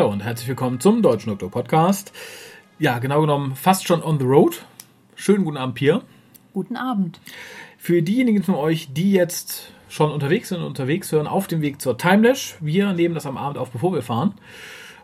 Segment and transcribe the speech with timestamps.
[0.00, 2.14] Hallo und herzlich willkommen zum Deutschen Doktor Podcast.
[2.78, 4.64] Ja, genau genommen fast schon on the road.
[5.14, 6.00] Schönen guten Abend, Pierre.
[6.54, 7.20] Guten Abend.
[7.76, 11.82] Für diejenigen von euch, die jetzt schon unterwegs sind und unterwegs hören, auf dem Weg
[11.82, 12.56] zur Timelash.
[12.60, 14.32] Wir nehmen das am Abend auf, bevor wir fahren.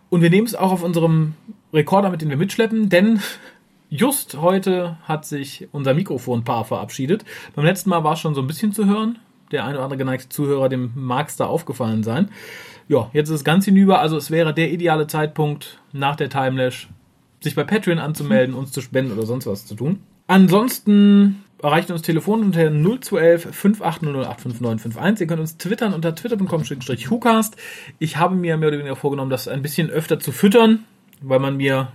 [0.09, 1.35] Und wir nehmen es auch auf unserem
[1.75, 3.21] Rekorder, mit dem wir mitschleppen, denn
[3.91, 7.27] just heute hat sich unser Mikrofonpaar verabschiedet.
[7.55, 9.19] Beim letzten Mal war es schon so ein bisschen zu hören.
[9.53, 12.31] Der eine oder andere geneigte Zuhörer, dem mag es da aufgefallen sein.
[12.89, 14.01] Ja, jetzt ist es ganz hinüber.
[14.01, 16.89] Also es wäre der ideale Zeitpunkt nach der Timelash,
[17.41, 20.01] sich bei Patreon anzumelden, uns zu spenden oder sonst was zu tun.
[20.29, 27.57] Ansonsten erreicht uns Telefon unter 0211 5800 Ihr könnt uns twittern unter twitter.com-hucast.
[27.99, 30.85] Ich habe mir mehr oder weniger vorgenommen, das ein bisschen öfter zu füttern,
[31.23, 31.93] weil man mir,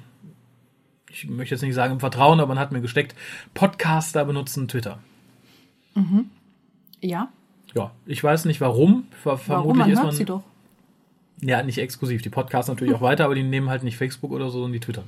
[1.09, 3.16] ich möchte jetzt nicht sagen im Vertrauen, aber man hat mir gesteckt,
[3.53, 5.00] Podcaster benutzen Twitter.
[5.95, 6.30] Mhm.
[7.02, 7.30] Ja.
[7.73, 9.08] Ja, ich weiß nicht warum.
[9.23, 9.78] Ver warum?
[9.78, 10.44] Man hört man, sie doch.
[11.42, 12.22] Ja, nicht exklusiv.
[12.22, 14.80] Die Podcasts natürlich auch weiter, aber die nehmen halt nicht Facebook oder so, sondern die
[14.80, 15.06] twittern.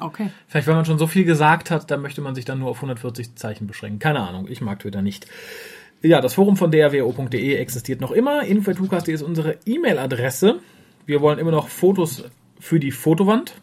[0.00, 0.30] Okay.
[0.48, 2.78] Vielleicht, wenn man schon so viel gesagt hat, dann möchte man sich dann nur auf
[2.78, 3.98] 140 Zeichen beschränken.
[3.98, 5.26] Keine Ahnung, ich mag Twitter nicht.
[6.00, 8.42] Ja, das Forum von drwo.de existiert noch immer.
[8.42, 10.58] info.tukas.de ist unsere E-Mail-Adresse.
[11.06, 12.24] Wir wollen immer noch Fotos
[12.58, 13.54] für die Fotowand.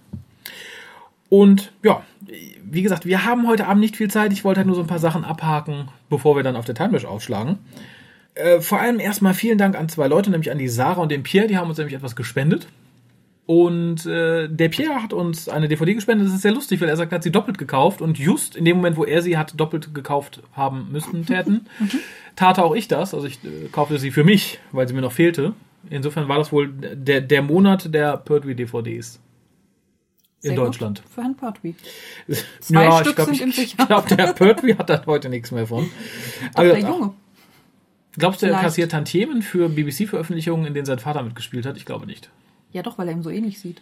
[1.28, 2.04] Und ja,
[2.64, 4.32] wie gesagt, wir haben heute Abend nicht viel Zeit.
[4.32, 7.06] Ich wollte halt nur so ein paar Sachen abhaken, bevor wir dann auf der Timelash
[7.06, 7.60] aufschlagen.
[8.40, 11.24] Äh, vor allem erstmal vielen Dank an zwei Leute, nämlich an die Sarah und den
[11.24, 11.48] Pierre.
[11.48, 12.68] Die haben uns nämlich etwas gespendet.
[13.46, 16.28] Und äh, der Pierre hat uns eine DVD gespendet.
[16.28, 18.02] Das ist sehr lustig, weil er sagt, er hat sie doppelt gekauft.
[18.02, 21.90] Und just in dem Moment, wo er sie hat doppelt gekauft haben müssen, täten, mhm.
[22.36, 23.14] tat auch ich das.
[23.14, 25.54] Also ich äh, kaufte sie für mich, weil sie mir noch fehlte.
[25.90, 29.20] Insofern war das wohl der, der Monat der Pertwee-DVDs.
[30.42, 31.04] In Deutschland.
[31.14, 31.76] Für Herrn Pertwee.
[32.62, 33.20] Zwei ja, Stück
[33.58, 35.90] ich glaub, der Pertwee hat da heute nichts mehr von.
[36.54, 37.14] Doch, also, der Junge.
[38.20, 41.78] Glaubst du, er kassiert Tantiemen für BBC-Veröffentlichungen, in denen sein Vater mitgespielt hat?
[41.78, 42.30] Ich glaube nicht.
[42.72, 43.82] Ja, doch, weil er ihm so ähnlich sieht.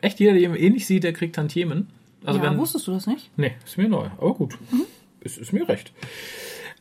[0.00, 0.20] Echt?
[0.20, 1.88] Jeder, der ihm ähnlich sieht, der kriegt Tantiemen?
[2.24, 3.30] Also ja, wenn, wusstest du das nicht?
[3.36, 4.06] Nee, ist mir neu.
[4.18, 4.56] Aber gut.
[4.70, 4.84] Mhm.
[5.20, 5.92] Ist, ist mir recht.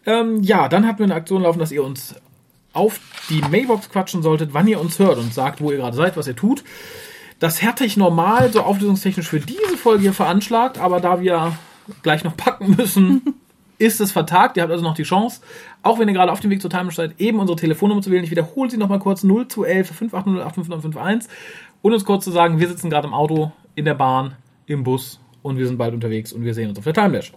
[0.06, 2.16] Ähm, ja, dann hatten wir eine Aktion laufen, dass ihr uns
[2.74, 6.16] auf die Mailbox quatschen solltet, wann ihr uns hört und sagt, wo ihr gerade seid,
[6.16, 6.64] was ihr tut.
[7.40, 11.58] Das hätte ich normal so auflösungstechnisch für diese Folge hier veranschlagt, aber da wir
[12.04, 13.22] gleich noch packen müssen,
[13.78, 14.58] ist es vertagt.
[14.58, 15.42] Ihr habt also noch die Chance,
[15.84, 18.24] auch wenn ihr gerade auf dem Weg zur Time seid, eben unsere Telefonnummer zu wählen.
[18.24, 21.32] Ich wiederhole sie nochmal kurz 0211 580 85951
[21.82, 25.20] und uns kurz zu sagen, wir sitzen gerade im Auto, in der Bahn, im Bus
[25.42, 27.32] und wir sind bald unterwegs und wir sehen uns auf der Timelash.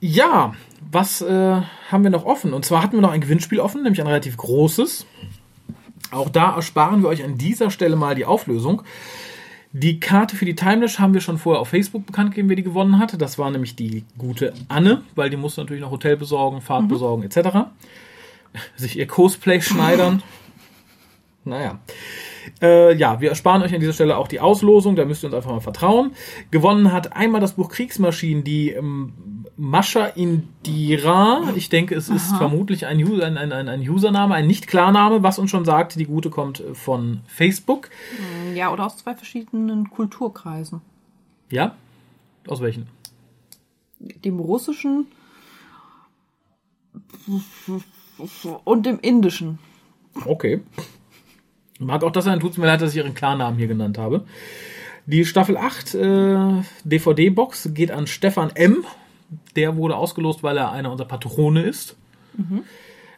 [0.00, 0.54] Ja,
[0.90, 2.52] was äh, haben wir noch offen?
[2.52, 5.06] Und zwar hatten wir noch ein Gewinnspiel offen, nämlich ein relativ großes.
[6.10, 8.82] Auch da ersparen wir euch an dieser Stelle mal die Auflösung.
[9.78, 12.62] Die Karte für die Timelash haben wir schon vorher auf Facebook bekannt gegeben, wer die
[12.62, 13.20] gewonnen hat.
[13.20, 16.88] Das war nämlich die gute Anne, weil die musste natürlich noch Hotel besorgen, Fahrt mhm.
[16.88, 17.68] besorgen etc.
[18.76, 20.22] Sich ihr Cosplay schneidern.
[21.44, 21.78] naja.
[22.62, 25.36] Äh, ja, wir ersparen euch an dieser Stelle auch die Auslosung, da müsst ihr uns
[25.36, 26.12] einfach mal vertrauen.
[26.50, 29.12] Gewonnen hat einmal das Buch Kriegsmaschinen, die ähm,
[29.56, 31.52] Mascha Indira.
[31.54, 32.38] Ich denke, es ist Aha.
[32.38, 36.62] vermutlich ein, ein, ein, ein, Username, ein Nicht-Klarname, was uns schon sagt, die gute kommt
[36.74, 37.88] von Facebook.
[38.54, 40.82] Ja, oder aus zwei verschiedenen Kulturkreisen.
[41.50, 41.74] Ja?
[42.46, 42.86] Aus welchen?
[43.98, 45.06] Dem russischen
[48.64, 49.58] und dem indischen.
[50.24, 50.60] Okay.
[51.78, 54.26] Mag auch das sein, tut es mir leid, dass ich ihren Klarnamen hier genannt habe.
[55.06, 58.84] Die Staffel 8 äh, DVD-Box geht an Stefan M.
[59.54, 61.96] Der wurde ausgelost, weil er einer unserer Patrone ist.
[62.36, 62.62] Mhm.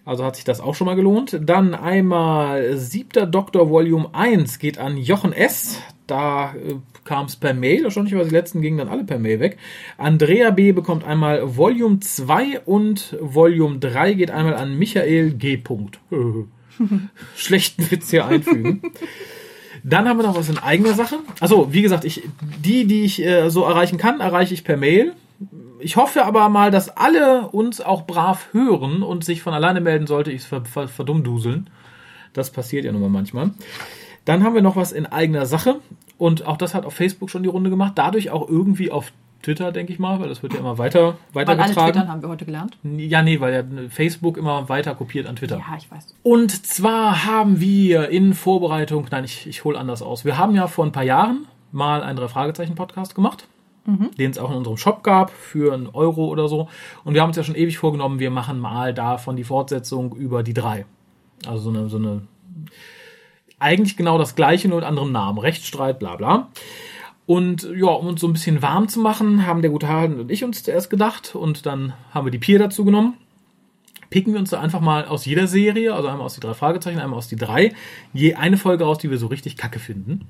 [0.05, 1.39] Also hat sich das auch schon mal gelohnt.
[1.43, 5.83] Dann einmal siebter Doktor Volume 1 geht an Jochen S.
[6.07, 9.59] Da äh, kam es per Mail, erstaunlicherweise die letzten gingen dann alle per Mail weg.
[9.99, 10.73] Andrea B.
[10.73, 15.63] bekommt einmal Volume 2 und Volume 3 geht einmal an Michael G.
[17.37, 18.81] Schlechten Witz hier einfügen.
[19.85, 21.17] Dann haben wir noch was in eigener Sache.
[21.41, 22.23] Also, wie gesagt, ich,
[22.65, 25.15] die, die ich äh, so erreichen kann, erreiche ich per Mail.
[25.81, 30.07] Ich hoffe aber mal, dass alle uns auch brav hören und sich von alleine melden,
[30.07, 31.71] sollte ich es ver, ver, verdummduseln.
[32.33, 33.51] Das passiert ja nun mal manchmal.
[34.25, 35.77] Dann haben wir noch was in eigener Sache.
[36.19, 37.93] Und auch das hat auf Facebook schon die Runde gemacht.
[37.95, 41.57] Dadurch auch irgendwie auf Twitter, denke ich mal, weil das wird ja immer weiter, weiter
[41.57, 41.79] weil getragen.
[41.79, 42.77] Alle Twittern haben wir heute gelernt.
[42.83, 45.59] Ja, nee, weil ja Facebook immer weiter kopiert an Twitter.
[45.59, 46.15] Ja, ich weiß.
[46.25, 50.25] Und zwar haben wir in Vorbereitung, nein, ich, ich hole anders aus.
[50.25, 53.47] Wir haben ja vor ein paar Jahren mal einen Drei-Fragezeichen-Podcast gemacht,
[53.89, 54.11] mhm.
[54.19, 56.69] den es auch in unserem Shop gab für einen Euro oder so.
[57.05, 60.43] Und wir haben uns ja schon ewig vorgenommen, wir machen mal davon die Fortsetzung über
[60.43, 60.85] die drei.
[61.47, 62.23] Also so eine, so eine
[63.59, 65.39] eigentlich genau das gleiche, nur mit anderem Namen.
[65.39, 66.49] Rechtsstreit, bla bla.
[67.27, 70.31] Und ja, um uns so ein bisschen warm zu machen, haben der gute Harald und
[70.31, 73.15] ich uns zuerst gedacht und dann haben wir die Pier dazu genommen.
[74.11, 76.99] picken wir uns da einfach mal aus jeder Serie, also einmal aus die drei Fragezeichen,
[76.99, 77.75] einmal aus die drei,
[78.15, 80.27] je eine Folge raus, die wir so richtig kacke finden.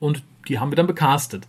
[0.00, 1.46] Und die haben wir dann becastet.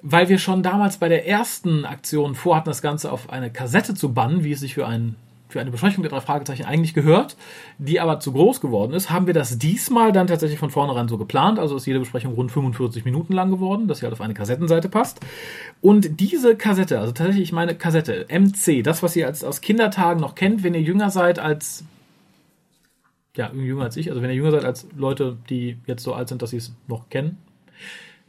[0.00, 4.12] Weil wir schon damals bei der ersten Aktion vorhatten, das Ganze auf eine Kassette zu
[4.12, 5.16] bannen, wie es sich für ein
[5.48, 7.36] für eine Besprechung der drei Fragezeichen eigentlich gehört,
[7.78, 11.16] die aber zu groß geworden ist, haben wir das diesmal dann tatsächlich von vornherein so
[11.16, 11.58] geplant.
[11.58, 14.88] Also ist jede Besprechung rund 45 Minuten lang geworden, dass sie halt auf eine Kassettenseite
[14.88, 15.20] passt.
[15.80, 20.20] Und diese Kassette, also tatsächlich ich meine Kassette, MC, das, was ihr als, aus Kindertagen
[20.20, 21.84] noch kennt, wenn ihr jünger seid als,
[23.34, 26.28] ja, jünger als ich, also wenn ihr jünger seid als Leute, die jetzt so alt
[26.28, 27.38] sind, dass sie es noch kennen.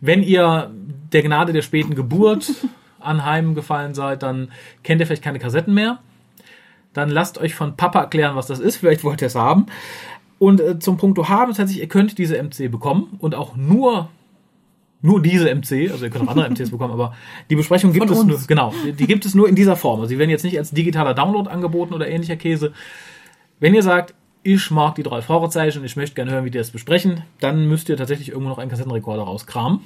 [0.02, 0.72] Wenn ihr
[1.12, 2.52] der Gnade der späten Geburt
[3.00, 4.52] anheimgefallen seid, dann
[4.84, 6.00] kennt ihr vielleicht keine Kassetten mehr
[6.94, 8.78] dann lasst euch von Papa erklären, was das ist.
[8.78, 9.68] Vielleicht wollt ihr es haben.
[10.38, 14.10] Und äh, zum Punkt haben, tatsächlich, ihr könnt diese MC bekommen und auch nur
[15.02, 17.16] nur diese MC, also ihr könnt auch andere MCs bekommen, aber
[17.50, 18.28] die Besprechung gibt Von es uns.
[18.28, 20.02] nur, genau, die, die gibt es nur in dieser Form.
[20.02, 22.74] Also sie werden jetzt nicht als digitaler Download angeboten oder ähnlicher Käse.
[23.62, 24.14] Wenn ihr sagt,
[24.44, 27.68] ich mag die drei Fragezeichen und ich möchte gerne hören, wie die das besprechen, dann
[27.68, 29.82] müsst ihr tatsächlich irgendwo noch einen Kassettenrekorder rauskramen.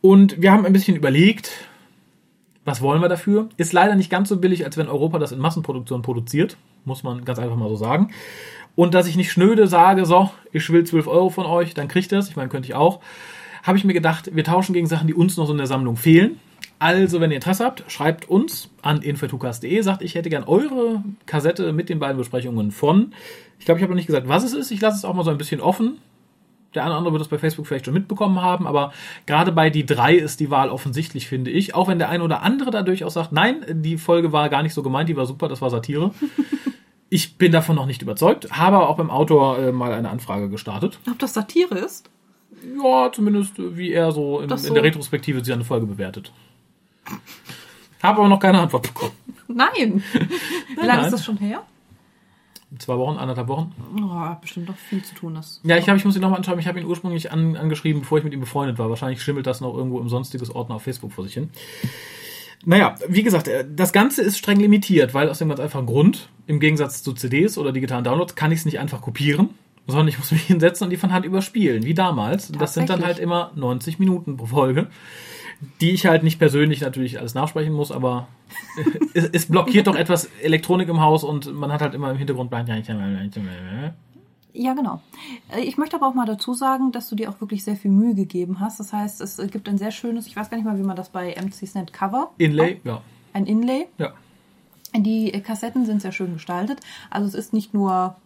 [0.00, 1.52] Und wir haben ein bisschen überlegt,
[2.64, 3.48] was wollen wir dafür?
[3.56, 7.24] Ist leider nicht ganz so billig, als wenn Europa das in Massenproduktion produziert, muss man
[7.24, 8.10] ganz einfach mal so sagen.
[8.76, 12.12] Und dass ich nicht schnöde sage, so, ich will 12 Euro von euch, dann kriegt
[12.12, 13.00] ihr das, ich meine, könnte ich auch,
[13.62, 15.96] habe ich mir gedacht, wir tauschen gegen Sachen, die uns noch so in der Sammlung
[15.96, 16.38] fehlen.
[16.80, 21.74] Also, wenn ihr Interesse habt, schreibt uns an info2cast.de, sagt, ich hätte gern eure Kassette
[21.74, 23.12] mit den beiden Besprechungen von.
[23.58, 24.70] Ich glaube, ich habe noch nicht gesagt, was es ist.
[24.70, 25.98] Ich lasse es auch mal so ein bisschen offen.
[26.74, 28.94] Der eine oder andere wird das bei Facebook vielleicht schon mitbekommen haben, aber
[29.26, 31.74] gerade bei die drei ist die Wahl offensichtlich, finde ich.
[31.74, 34.72] Auch wenn der eine oder andere da durchaus sagt, nein, die Folge war gar nicht
[34.72, 36.12] so gemeint, die war super, das war Satire.
[37.10, 40.98] ich bin davon noch nicht überzeugt, habe auch beim Autor äh, mal eine Anfrage gestartet.
[41.10, 42.08] Ob das Satire ist?
[42.82, 44.66] Ja, zumindest äh, wie er so, in, so.
[44.66, 46.32] in der Retrospektive seine Folge bewertet.
[48.02, 49.12] Habe aber noch keine Antwort bekommen.
[49.48, 50.02] Nein.
[50.80, 51.62] Wie lange ist das schon her?
[52.78, 53.74] Zwei Wochen, anderthalb Wochen.
[54.00, 55.34] Oh, bestimmt noch viel zu tun.
[55.34, 55.60] Das.
[55.64, 56.58] Ja, ich glaube, ich muss ihn nochmal anschauen.
[56.60, 58.88] Ich habe ihn ursprünglich an, angeschrieben, bevor ich mit ihm befreundet war.
[58.88, 61.50] Wahrscheinlich schimmelt das noch irgendwo im sonstiges Ordner auf Facebook vor sich hin.
[62.64, 66.28] Naja, wie gesagt, äh, das Ganze ist streng limitiert, weil aus dem ganz einfachen Grund,
[66.46, 69.50] im Gegensatz zu CDs oder digitalen Downloads, kann ich es nicht einfach kopieren,
[69.86, 72.52] sondern ich muss mich hinsetzen und die von Hand überspielen, wie damals.
[72.52, 74.88] Das sind dann halt immer 90 Minuten pro Folge,
[75.80, 78.28] die ich halt nicht persönlich natürlich alles nachsprechen muss, aber
[79.14, 82.50] es, es blockiert doch etwas Elektronik im Haus und man hat halt immer im Hintergrund
[84.52, 85.00] Ja, genau.
[85.54, 87.90] Äh, Ich möchte aber auch mal dazu sagen, dass du dir auch wirklich sehr viel
[87.90, 88.80] Mühe gegeben hast.
[88.80, 91.10] Das heißt, es gibt ein sehr schönes, ich weiß gar nicht mal, wie man das
[91.10, 92.30] bei MCs nennt, Cover.
[92.38, 93.02] Inlay, ja.
[93.32, 93.86] Ein Inlay.
[93.98, 94.12] ja.
[94.96, 96.80] Die Kassetten sind sehr schön gestaltet.
[97.10, 98.16] Also es ist nicht nur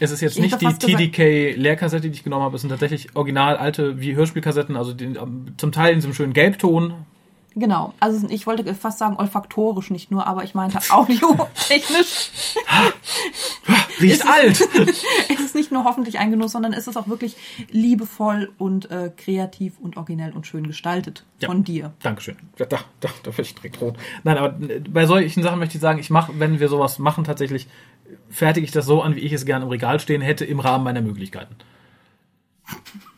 [0.00, 2.56] Es ist jetzt Ich nicht die TDK-Leerkassette, die ich genommen habe.
[2.56, 6.32] Es sind tatsächlich original alte wie Hörspielkassetten, also die, ähm, zum Teil in diesem schönen
[6.32, 6.94] Gelbton.
[7.54, 12.30] Genau, also ich wollte fast sagen olfaktorisch nicht nur, aber ich meinte audiotechnisch.
[14.00, 14.60] Riecht alt!
[15.28, 17.36] es ist nicht nur hoffentlich ein Genuss, sondern es ist auch wirklich
[17.70, 21.48] liebevoll und äh, kreativ und originell und schön gestaltet Ja.
[21.48, 21.92] von dir.
[22.02, 22.36] Dankeschön.
[22.56, 23.96] Da, da, da, da werde ich direkt rot.
[24.22, 27.24] Nein, aber äh, bei solchen Sachen möchte ich sagen, ich mache, wenn wir sowas machen,
[27.24, 27.66] tatsächlich
[28.30, 30.84] fertige ich das so an, wie ich es gerne im Regal stehen hätte, im Rahmen
[30.84, 31.56] meiner Möglichkeiten.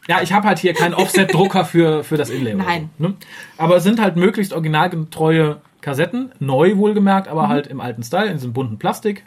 [0.09, 2.55] Ja, ich habe halt hier keinen Offset-Drucker für, für das Inlay.
[2.55, 2.91] Nein.
[2.99, 3.15] So, ne?
[3.59, 8.35] Aber es sind halt möglichst originalgetreue Kassetten, neu wohlgemerkt, aber halt im alten Style, in
[8.35, 9.25] diesem bunten Plastik,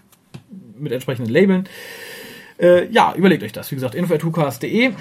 [0.77, 1.69] mit entsprechenden Labeln.
[2.59, 3.71] Äh, ja, überlegt euch das.
[3.71, 4.93] Wie gesagt, info.2cast.de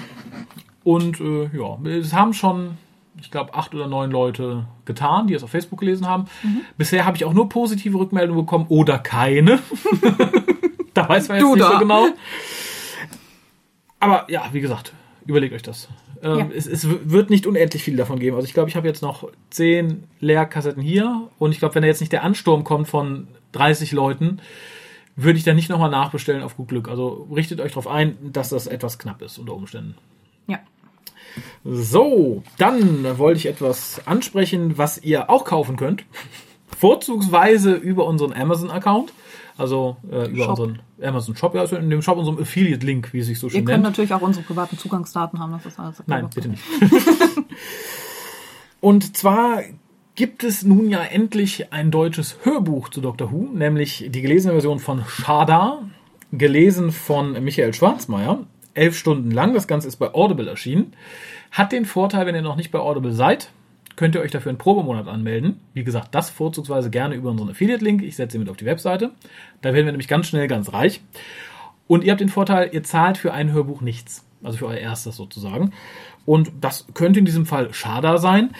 [0.83, 2.77] und äh, ja, es haben schon,
[3.19, 6.25] ich glaube, acht oder neun Leute getan, die es auf Facebook gelesen haben.
[6.77, 9.59] Bisher habe ich auch nur positive Rückmeldungen bekommen oder keine.
[10.95, 11.79] da weiß man jetzt Du nicht so da.
[11.79, 12.07] genau.
[13.99, 14.93] Aber ja, wie gesagt,
[15.25, 15.87] überlegt euch das.
[16.21, 16.47] Ähm, Ja.
[16.55, 18.35] es, es wird nicht unendlich viel davon geben.
[18.35, 21.87] Also ich glaube, ich habe jetzt noch zehn Leerkassetten hier und ich glaube, wenn da
[21.87, 24.39] jetzt nicht der Ansturm kommt von 30 Leuten,
[25.15, 26.89] würde ich da nicht nochmal nachbestellen auf gut Glück.
[26.89, 29.95] Also richtet euch darauf ein, dass das etwas knapp ist unter Umständen.
[30.47, 30.59] Ja.
[31.63, 36.03] So, dann wollte ich etwas ansprechen, was ihr auch kaufen könnt.
[36.77, 39.13] Vorzugsweise über unseren Amazon-Account.
[39.57, 40.49] Also äh, über Shop.
[40.51, 43.51] unseren Amazon Shop, ja, also in dem Shop unserem Affiliate-Link, wie es sich so Ihr
[43.51, 43.83] schön könnt nennt.
[43.83, 46.09] natürlich auch unsere privaten Zugangsdaten haben, das ist alles okay.
[46.09, 46.63] Nein, bitte nicht.
[48.81, 49.61] Und zwar
[50.15, 54.79] gibt es nun ja endlich ein deutsches Hörbuch zu Doctor Who, nämlich die gelesene Version
[54.79, 55.83] von Shada,
[56.31, 58.39] gelesen von Michael Schwarzmeier.
[58.73, 60.93] Elf Stunden lang, das Ganze ist bei Audible erschienen.
[61.51, 63.51] Hat den Vorteil, wenn ihr noch nicht bei Audible seid,
[63.95, 65.59] könnt ihr euch dafür einen Probemonat anmelden.
[65.73, 68.03] Wie gesagt, das vorzugsweise gerne über unseren Affiliate-Link.
[68.03, 69.11] Ich setze ihn mit auf die Webseite.
[69.61, 71.01] Da werden wir nämlich ganz schnell ganz reich.
[71.87, 74.25] Und ihr habt den Vorteil, ihr zahlt für ein Hörbuch nichts.
[74.41, 75.71] Also für euer erstes sozusagen.
[76.25, 78.51] Und das könnte in diesem Fall Schada sein.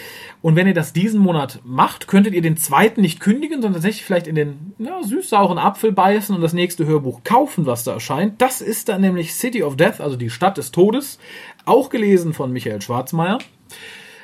[0.42, 4.06] Und wenn ihr das diesen Monat macht, könntet ihr den zweiten nicht kündigen, sondern tatsächlich
[4.06, 8.42] vielleicht in den ja, süß-sauren Apfel beißen und das nächste Hörbuch kaufen, was da erscheint.
[8.42, 11.20] Das ist dann nämlich City of Death, also die Stadt des Todes.
[11.66, 13.40] Auch gelesen von Michael Schwarzmeier.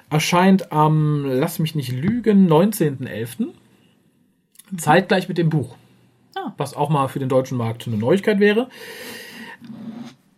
[0.10, 3.48] Erscheint am, lass mich nicht lügen, 19.11.
[4.78, 5.76] Zeitgleich mit dem Buch.
[6.36, 6.54] Ah.
[6.58, 8.70] Was auch mal für den deutschen Markt eine Neuigkeit wäre.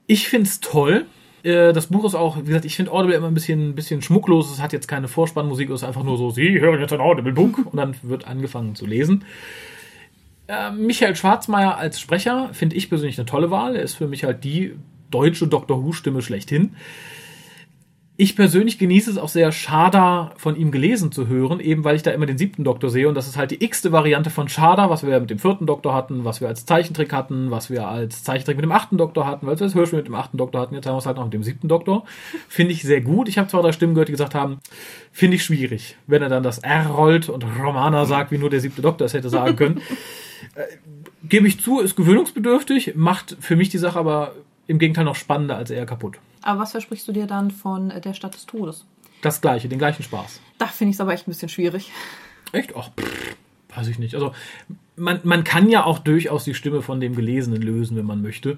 [0.07, 1.05] Ich find's toll.
[1.43, 4.01] Äh, Das Buch ist auch, wie gesagt, ich finde Audible immer ein bisschen, ein bisschen
[4.01, 4.51] schmucklos.
[4.51, 7.59] Es hat jetzt keine Vorspannmusik, es ist einfach nur so, Sie hören jetzt ein Audible-Buch
[7.65, 9.25] und dann wird angefangen zu lesen.
[10.47, 13.75] Äh, Michael Schwarzmeier als Sprecher finde ich persönlich eine tolle Wahl.
[13.75, 14.75] Er ist für mich halt die
[15.09, 16.75] deutsche Doctor Who-Stimme schlechthin.
[18.21, 22.03] Ich persönlich genieße es auch sehr, Schada von ihm gelesen zu hören, eben weil ich
[22.03, 24.91] da immer den siebten Doktor sehe und das ist halt die x-te Variante von Schada,
[24.91, 28.23] was wir mit dem vierten Doktor hatten, was wir als Zeichentrick hatten, was wir als
[28.23, 30.75] Zeichentrick mit dem achten Doktor hatten, weil wir das Hörspiel mit dem achten Doktor hatten,
[30.75, 32.05] jetzt haben wir es halt noch mit dem siebten Doktor.
[32.47, 33.27] Finde ich sehr gut.
[33.27, 34.59] Ich habe zwei, drei Stimmen gehört, die gesagt haben,
[35.11, 38.59] finde ich schwierig, wenn er dann das R rollt und Romana sagt, wie nur der
[38.59, 39.81] siebte Doktor es hätte sagen können.
[40.53, 40.61] Äh,
[41.27, 44.33] Gebe ich zu, ist gewöhnungsbedürftig, macht für mich die Sache aber
[44.67, 46.19] im Gegenteil noch spannender als eher kaputt.
[46.43, 48.85] Aber was versprichst du dir dann von äh, der Stadt des Todes?
[49.21, 50.39] Das gleiche, den gleichen Spaß.
[50.57, 51.91] Da finde ich es aber echt ein bisschen schwierig.
[52.51, 52.75] Echt?
[52.75, 53.35] Ach, pff,
[53.75, 54.15] weiß ich nicht.
[54.15, 54.33] Also
[54.95, 58.57] man, man kann ja auch durchaus die Stimme von dem Gelesenen lösen, wenn man möchte.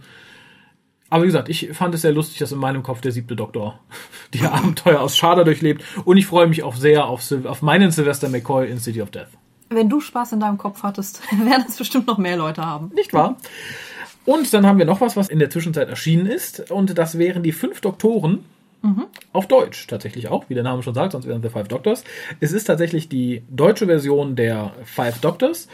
[1.10, 3.80] Aber wie gesagt, ich fand es sehr lustig, dass in meinem Kopf der siebte Doktor
[4.34, 5.84] die Abenteuer aus Schada durchlebt.
[6.06, 9.12] Und ich freue mich auch sehr auf, Syl- auf meinen Sylvester McCoy in City of
[9.12, 9.28] Death.
[9.70, 12.92] Wenn du Spaß in deinem Kopf hattest, werden es bestimmt noch mehr Leute haben.
[12.96, 13.38] Nicht wahr?
[14.26, 16.72] Und dann haben wir noch was, was in der Zwischenzeit erschienen ist.
[16.72, 18.46] Und das wären die fünf Doktoren.
[19.32, 22.04] Auf Deutsch tatsächlich auch, wie der Name schon sagt, sonst wären es The Five Doctors.
[22.42, 25.70] Es ist tatsächlich die deutsche Version der Five Doctors.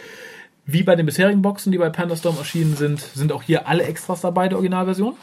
[0.66, 4.22] Wie bei den bisherigen Boxen, die bei Pandastorm erschienen sind, sind auch hier alle Extras
[4.22, 5.16] dabei der Originalversion.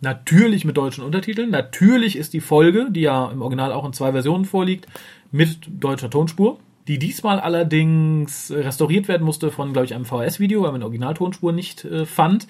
[0.00, 1.50] Natürlich mit deutschen Untertiteln.
[1.50, 4.86] Natürlich ist die Folge, die ja im Original auch in zwei Versionen vorliegt,
[5.30, 6.58] mit deutscher Tonspur.
[6.88, 11.84] Die diesmal allerdings restauriert werden musste von, glaube ich, einem VHS-Video, weil man Originaltonspur nicht
[11.84, 12.46] äh, fand,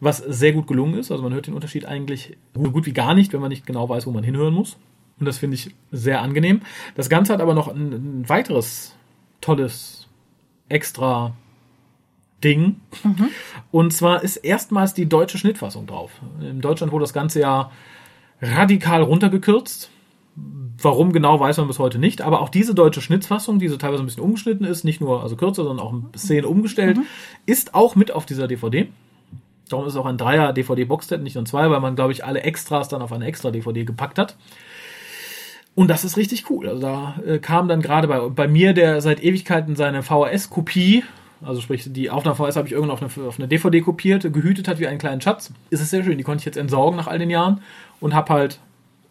[0.00, 1.12] was sehr gut gelungen ist.
[1.12, 3.88] Also man hört den Unterschied eigentlich so gut wie gar nicht, wenn man nicht genau
[3.88, 4.76] weiß, wo man hinhören muss.
[5.20, 6.62] Und das finde ich sehr angenehm.
[6.94, 8.96] Das Ganze hat aber noch ein, ein weiteres
[9.40, 10.08] tolles
[10.68, 11.34] extra
[12.42, 12.80] Ding.
[13.70, 16.10] Und zwar ist erstmals die deutsche Schnittfassung drauf.
[16.40, 17.70] In Deutschland wurde das Ganze ja
[18.42, 19.90] radikal runtergekürzt.
[20.36, 22.20] Warum genau, weiß man bis heute nicht.
[22.20, 25.36] Aber auch diese deutsche Schnittfassung, die so teilweise ein bisschen umgeschnitten ist, nicht nur also
[25.36, 26.98] kürzer, sondern auch ein bisschen umgestellt,
[27.46, 28.88] ist auch mit auf dieser DVD.
[29.68, 32.24] Darum ist es auch ein Dreier DVD-Boxset, nicht nur ein zwei, weil man, glaube ich,
[32.24, 34.36] alle Extras dann auf eine extra DVD gepackt hat.
[35.74, 36.68] Und das ist richtig cool.
[36.68, 41.04] Also da äh, kam dann gerade bei, bei mir, der seit Ewigkeiten seine VHS-Kopie,
[41.42, 44.22] also sprich die auf einer VHS habe ich irgendwann auf eine, auf eine DVD kopiert,
[44.32, 45.52] gehütet hat wie einen kleinen Schatz.
[45.68, 46.16] Ist es sehr schön.
[46.16, 47.60] Die konnte ich jetzt entsorgen nach all den Jahren
[48.00, 48.60] und habe halt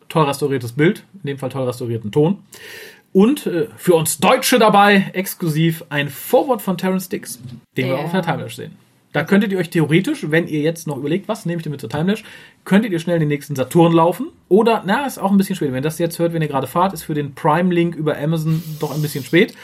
[0.09, 2.39] toll restauriertes Bild, in dem Fall toll restaurierten Ton.
[3.13, 7.39] Und äh, für uns Deutsche dabei exklusiv ein Vorwort von Terence Dix,
[7.77, 7.99] den wir Ja.
[7.99, 8.73] auch auf der Timelash sehen.
[9.13, 11.79] Da könntet ihr euch theoretisch, wenn ihr jetzt noch überlegt, was nehme ich denn mit
[11.79, 12.25] zur Timelash,
[12.65, 14.27] könntet ihr schnell den nächsten Saturn laufen.
[14.49, 15.71] Oder, na, ist auch ein bisschen spät.
[15.71, 18.93] Wenn das jetzt hört, wenn ihr gerade fahrt, ist für den Prime-Link über Amazon doch
[18.93, 19.55] ein bisschen spät.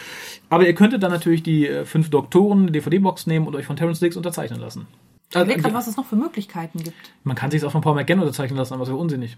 [0.49, 3.99] Aber ihr könntet dann natürlich die äh, fünf Doktoren DVD-Box nehmen und euch von Terence
[3.99, 4.87] Dix unterzeichnen lassen.
[5.29, 6.95] Ich überlege Also, gerade, was es noch für Möglichkeiten gibt.
[7.25, 9.35] man kann sich auch von Paul McGann unterzeichnen lassen, aber das wäre unsinnig.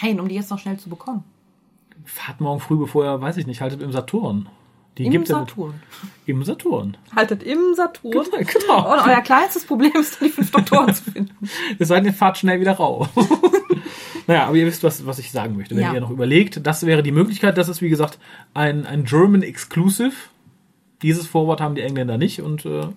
[0.00, 1.24] Hey, um die jetzt noch schnell zu bekommen.
[2.04, 4.48] Fahrt morgen früh, bevor ihr, weiß ich nicht, haltet im Saturn.
[4.96, 5.74] Die Im gibt's ja mit- Saturn.
[6.26, 6.96] im Saturn.
[7.14, 8.12] Haltet im Saturn.
[8.12, 8.92] Genau.
[8.92, 11.48] Und euer kleinstes Problem ist, die fünf Doktoren zu finden.
[11.78, 13.08] Es sei denn, fahrt schnell wieder raus.
[14.26, 15.76] naja, aber ihr wisst, was, was ich sagen möchte.
[15.76, 15.94] Wenn Ja.
[15.94, 17.56] ihr noch überlegt, das wäre die Möglichkeit.
[17.58, 18.18] Das ist, wie gesagt,
[18.54, 20.12] ein, ein German Exclusive.
[21.02, 22.40] Dieses Vorwort haben die Engländer nicht.
[22.42, 22.88] Und äh,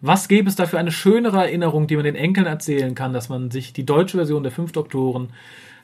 [0.00, 3.28] was gäbe es da für eine schönere Erinnerung, die man den Enkeln erzählen kann, dass
[3.28, 5.28] man sich die deutsche Version der fünf Doktoren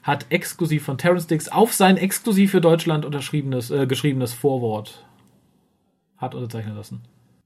[0.03, 5.07] hat exklusiv von Terence Dix auf sein exklusiv für Deutschland unterschriebenes, äh, geschriebenes Vorwort
[6.17, 7.03] hat unterzeichnen lassen.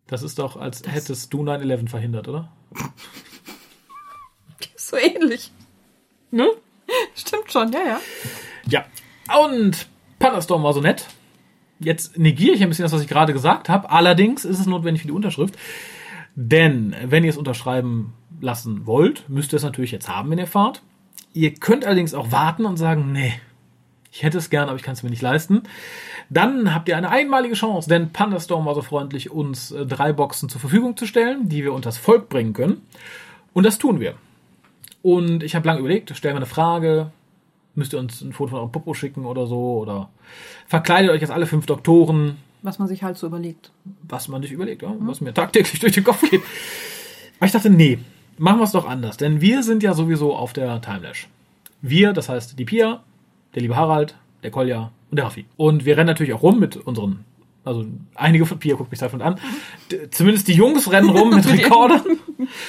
[0.06, 2.52] Das ist doch, als hättest du 9-11 verhindert, oder?
[4.76, 5.50] So ähnlich.
[6.30, 6.48] Ne?
[7.16, 8.00] Stimmt schon, ja, ja.
[8.68, 8.84] Ja.
[9.44, 9.88] Und
[10.20, 11.06] Pandastorm war so nett.
[11.80, 13.90] Jetzt negiere ich ein bisschen das, was ich gerade gesagt habe.
[13.90, 15.56] Allerdings ist es notwendig für die Unterschrift.
[16.36, 20.46] Denn wenn ihr es unterschreiben lassen wollt, müsst ihr es natürlich jetzt haben, wenn ihr
[20.46, 20.82] fahrt.
[21.36, 23.34] Ihr könnt allerdings auch warten und sagen, nee,
[24.10, 25.64] ich hätte es gern, aber ich kann es mir nicht leisten.
[26.30, 30.48] Dann habt ihr eine einmalige Chance, denn Pandastorm war so freundlich, uns äh, drei Boxen
[30.48, 32.80] zur Verfügung zu stellen, die wir unters Volk bringen können.
[33.52, 34.14] Und das tun wir.
[35.02, 37.12] Und ich habe lange überlegt, stellen wir eine Frage,
[37.74, 40.08] müsst ihr uns ein Foto von eurem Popo schicken oder so, oder
[40.66, 43.72] verkleidet euch als alle fünf Doktoren, Was man sich halt so überlegt.
[44.08, 44.94] was man sich überlegt, ja?
[45.00, 46.40] was mir tagtäglich durch den Kopf geht.
[47.36, 47.98] Aber ich dachte, nee,
[48.38, 51.28] machen wir es doch anders, denn wir sind ja sowieso auf der Timelash.
[51.82, 53.02] Wir, das heißt die Pia,
[53.54, 55.46] der liebe Harald, der Kolja und der Raffi.
[55.56, 57.24] Und wir rennen natürlich auch rum mit unseren,
[57.64, 59.38] also einige von Pia guckt mich davon an,
[60.10, 62.02] zumindest die Jungs rennen rum mit Rekordern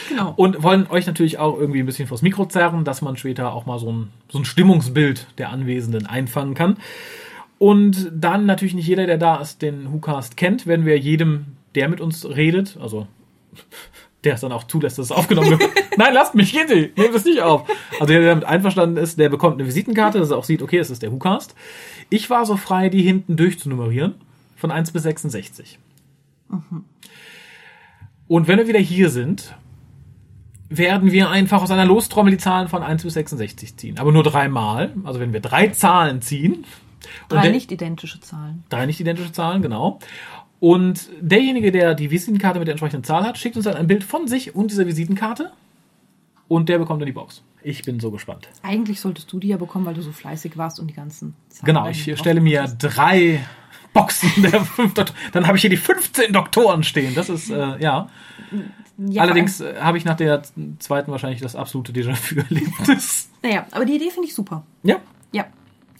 [0.10, 0.34] Genau.
[0.36, 3.66] und wollen euch natürlich auch irgendwie ein bisschen vors Mikro zerren, dass man später auch
[3.66, 6.78] mal so ein, so ein Stimmungsbild der Anwesenden einfangen kann.
[7.60, 11.90] Und dann natürlich nicht jeder, der da ist, den WhoCast kennt, werden wir jedem, der
[11.90, 13.08] mit uns redet, also
[14.24, 15.62] der es dann auch zulässt, dass es aufgenommen wird.
[15.98, 17.68] Nein, lasst mich, gehen Sie, nehmt es nicht auf.
[17.94, 20.78] Also der, der damit einverstanden ist, der bekommt eine Visitenkarte, dass er auch sieht, okay,
[20.78, 21.56] es ist der WhoCast.
[22.10, 24.16] Ich war so frei, die hinten durchzunummerieren,
[24.56, 25.80] von 1 bis 66.
[28.28, 29.56] Und wenn wir wieder hier sind,
[30.70, 34.00] werden wir einfach aus einer Lostrommel die Zahlen von 1 bis 66 ziehen.
[34.00, 34.94] Aber nur dreimal.
[35.04, 36.66] Also wenn wir drei Zahlen ziehen.
[37.30, 38.64] Drei nicht identische Zahlen.
[38.70, 40.00] Drei nicht identische Zahlen, genau.
[40.60, 44.04] Und derjenige, der die Visitenkarte mit der entsprechenden Zahl hat, schickt uns dann ein Bild
[44.04, 45.52] von sich und dieser Visitenkarte.
[46.48, 47.44] Und der bekommt dann die Box.
[47.62, 48.48] Ich bin so gespannt.
[48.64, 51.66] Eigentlich solltest du die ja bekommen, weil du so fleißig warst und die ganzen Zahlen.
[51.66, 52.78] Genau, ich stelle mir hast.
[52.78, 53.46] drei
[53.94, 57.14] Boxen der fünf Doktor Dann habe ich hier die 15 Doktoren stehen.
[57.16, 58.10] Das ist, äh, ja.
[58.98, 60.42] Ja, Allerdings äh, habe ich nach der
[60.80, 63.30] zweiten wahrscheinlich das absolute Déjà-vu-Erlebnis.
[63.44, 64.64] Naja, aber die Idee finde ich super.
[64.84, 64.98] Ja,
[65.32, 65.46] Ja.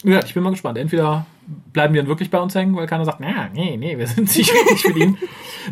[0.04, 0.78] Ja, ich bin mal gespannt.
[0.78, 4.08] Entweder bleiben wir dann wirklich bei uns hängen, weil keiner sagt, na, nee, nee, wir
[4.08, 5.18] sind nicht richtig mit ihnen.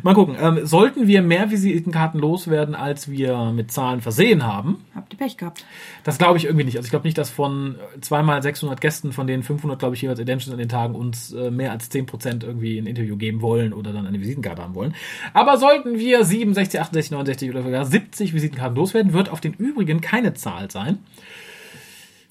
[0.03, 0.36] Mal gucken.
[0.39, 4.86] Ähm, sollten wir mehr Visitenkarten loswerden, als wir mit Zahlen versehen haben?
[4.94, 5.65] Habt ihr Pech gehabt.
[6.03, 6.77] Das glaube ich irgendwie nicht.
[6.77, 10.20] Also ich glaube nicht, dass von zweimal 600 Gästen, von denen 500, glaube ich, jeweils
[10.20, 13.91] Identities an den Tagen uns äh, mehr als 10% irgendwie ein Interview geben wollen oder
[13.91, 14.95] dann eine Visitenkarte haben wollen.
[15.34, 20.02] Aber sollten wir 67, 68, 69 oder sogar 70 Visitenkarten loswerden, wird auf den übrigen
[20.02, 21.00] keine Zahl sein.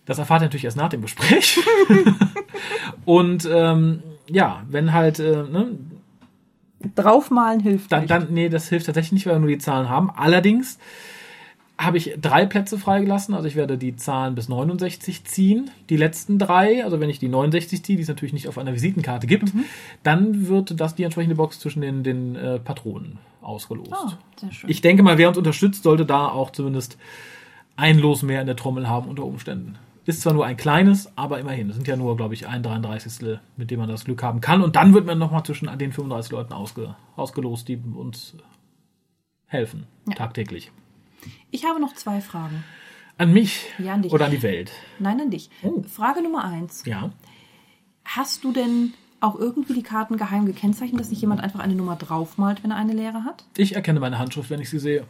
[0.07, 1.59] Das erfahrt ihr natürlich erst nach dem Gespräch.
[3.05, 5.79] Und ähm, ja, wenn halt, äh, ne,
[6.95, 8.11] Draufmalen hilft dann, nicht.
[8.11, 10.11] dann, nee, das hilft tatsächlich nicht, weil wir nur die Zahlen haben.
[10.11, 10.79] Allerdings
[11.77, 13.35] habe ich drei Plätze freigelassen.
[13.35, 15.71] Also ich werde die Zahlen bis 69 ziehen.
[15.91, 18.75] Die letzten drei, also wenn ich die 69 ziehe, die es natürlich nicht auf einer
[18.75, 19.53] Visitenkarte gibt,
[20.03, 23.93] dann wird das die entsprechende Box zwischen den, den äh, Patronen ausgelost.
[23.93, 24.71] Ah, sehr schön.
[24.71, 26.97] Ich denke mal, wer uns unterstützt, sollte da auch zumindest
[27.77, 29.77] ein Los mehr in der Trommel haben unter Umständen.
[30.07, 31.69] Ist zwar nur ein kleines, aber immerhin.
[31.69, 33.39] Das sind ja nur, glaube ich, ein 33.
[33.57, 34.63] mit dem man das Glück haben kann.
[34.63, 38.35] Und dann wird man nochmal zwischen den 35 Leuten ausge, ausgelost, die uns
[39.47, 39.87] helfen.
[40.09, 40.15] Ja.
[40.15, 40.73] Tagtäglich.
[41.51, 42.65] Ich habe noch zwei Fragen.
[43.17, 44.13] An mich Ja, an dich.
[44.13, 44.73] oder an die Welt.
[44.99, 45.49] Nein, an dich.
[45.63, 45.83] Oh.
[45.85, 46.85] Frage Nummer eins.
[46.85, 47.11] Ja.
[48.05, 51.97] Hast du denn auch irgendwie die Karten geheim gekennzeichnet, dass nicht jemand einfach eine Nummer
[51.97, 53.47] draufmalt, wenn er eine leere hat?
[53.57, 55.07] Ich erkenne meine Handschrift, wenn ich sie sehe.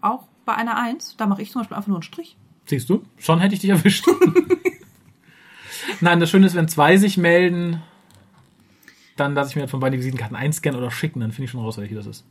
[0.00, 1.16] Auch bei einer Eins?
[1.18, 2.38] Da mache ich zum Beispiel einfach nur einen Strich.
[2.70, 3.02] Siehst du?
[3.18, 4.06] Schon hätte ich dich erwischt.
[6.00, 7.82] Nein, das Schöne ist, wenn zwei sich melden,
[9.16, 11.50] dann lasse ich mir halt von beiden die Visitenkarten einscannen oder schicken, dann finde ich
[11.50, 12.24] schon raus, welche das ist.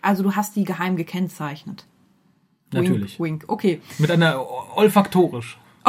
[0.00, 1.84] Also du hast die geheim gekennzeichnet.
[2.72, 3.20] Natürlich.
[3.20, 3.44] Wink, wink.
[3.48, 3.82] Okay.
[3.98, 4.42] Mit einer
[4.74, 5.58] olfaktorisch.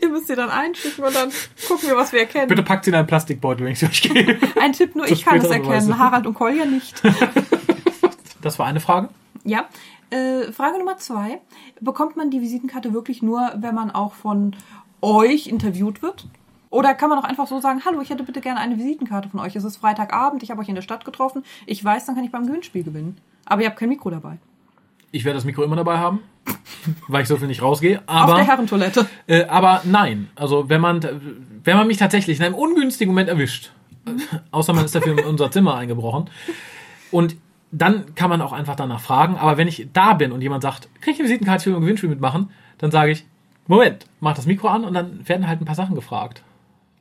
[0.00, 1.30] Ihr müsst sie dann einschicken und dann
[1.66, 2.48] gucken wir, was wir erkennen.
[2.48, 4.38] Bitte packt sie in einen Plastikbeutel, wenn ich sie euch gebe.
[4.58, 5.98] Ein Tipp, nur ich kann es erkennen.
[5.98, 7.02] Harald und Kolja nicht.
[8.40, 9.08] Das war eine Frage.
[9.42, 9.68] Ja.
[10.10, 11.40] Äh, Frage Nummer zwei.
[11.80, 14.56] Bekommt man die Visitenkarte wirklich nur, wenn man auch von
[15.00, 16.26] euch interviewt wird?
[16.70, 19.40] Oder kann man auch einfach so sagen, hallo, ich hätte bitte gerne eine Visitenkarte von
[19.40, 19.56] euch.
[19.56, 21.44] Es ist Freitagabend, ich habe euch in der Stadt getroffen.
[21.66, 23.16] Ich weiß, dann kann ich beim Gewinnspiel gewinnen.
[23.46, 24.38] Aber ihr habt kein Mikro dabei.
[25.10, 26.20] Ich werde das Mikro immer dabei haben,
[27.08, 28.00] weil ich so viel nicht rausgehe.
[28.00, 29.08] Auf der Aber, Herrentoilette.
[29.26, 30.28] äh, aber nein.
[30.34, 31.00] Also wenn man,
[31.64, 33.72] wenn man mich tatsächlich in einem ungünstigen Moment erwischt,
[34.50, 36.28] außer man ist dafür in unser Zimmer eingebrochen,
[37.10, 37.36] und
[37.70, 39.36] dann kann man auch einfach danach fragen.
[39.36, 41.82] Aber wenn ich da bin und jemand sagt, krieg ich eine Visitenkarte, ich will beim
[41.82, 43.24] Gewinnspiel mitmachen, dann sage ich,
[43.66, 46.42] Moment, mach das Mikro an und dann werden halt ein paar Sachen gefragt.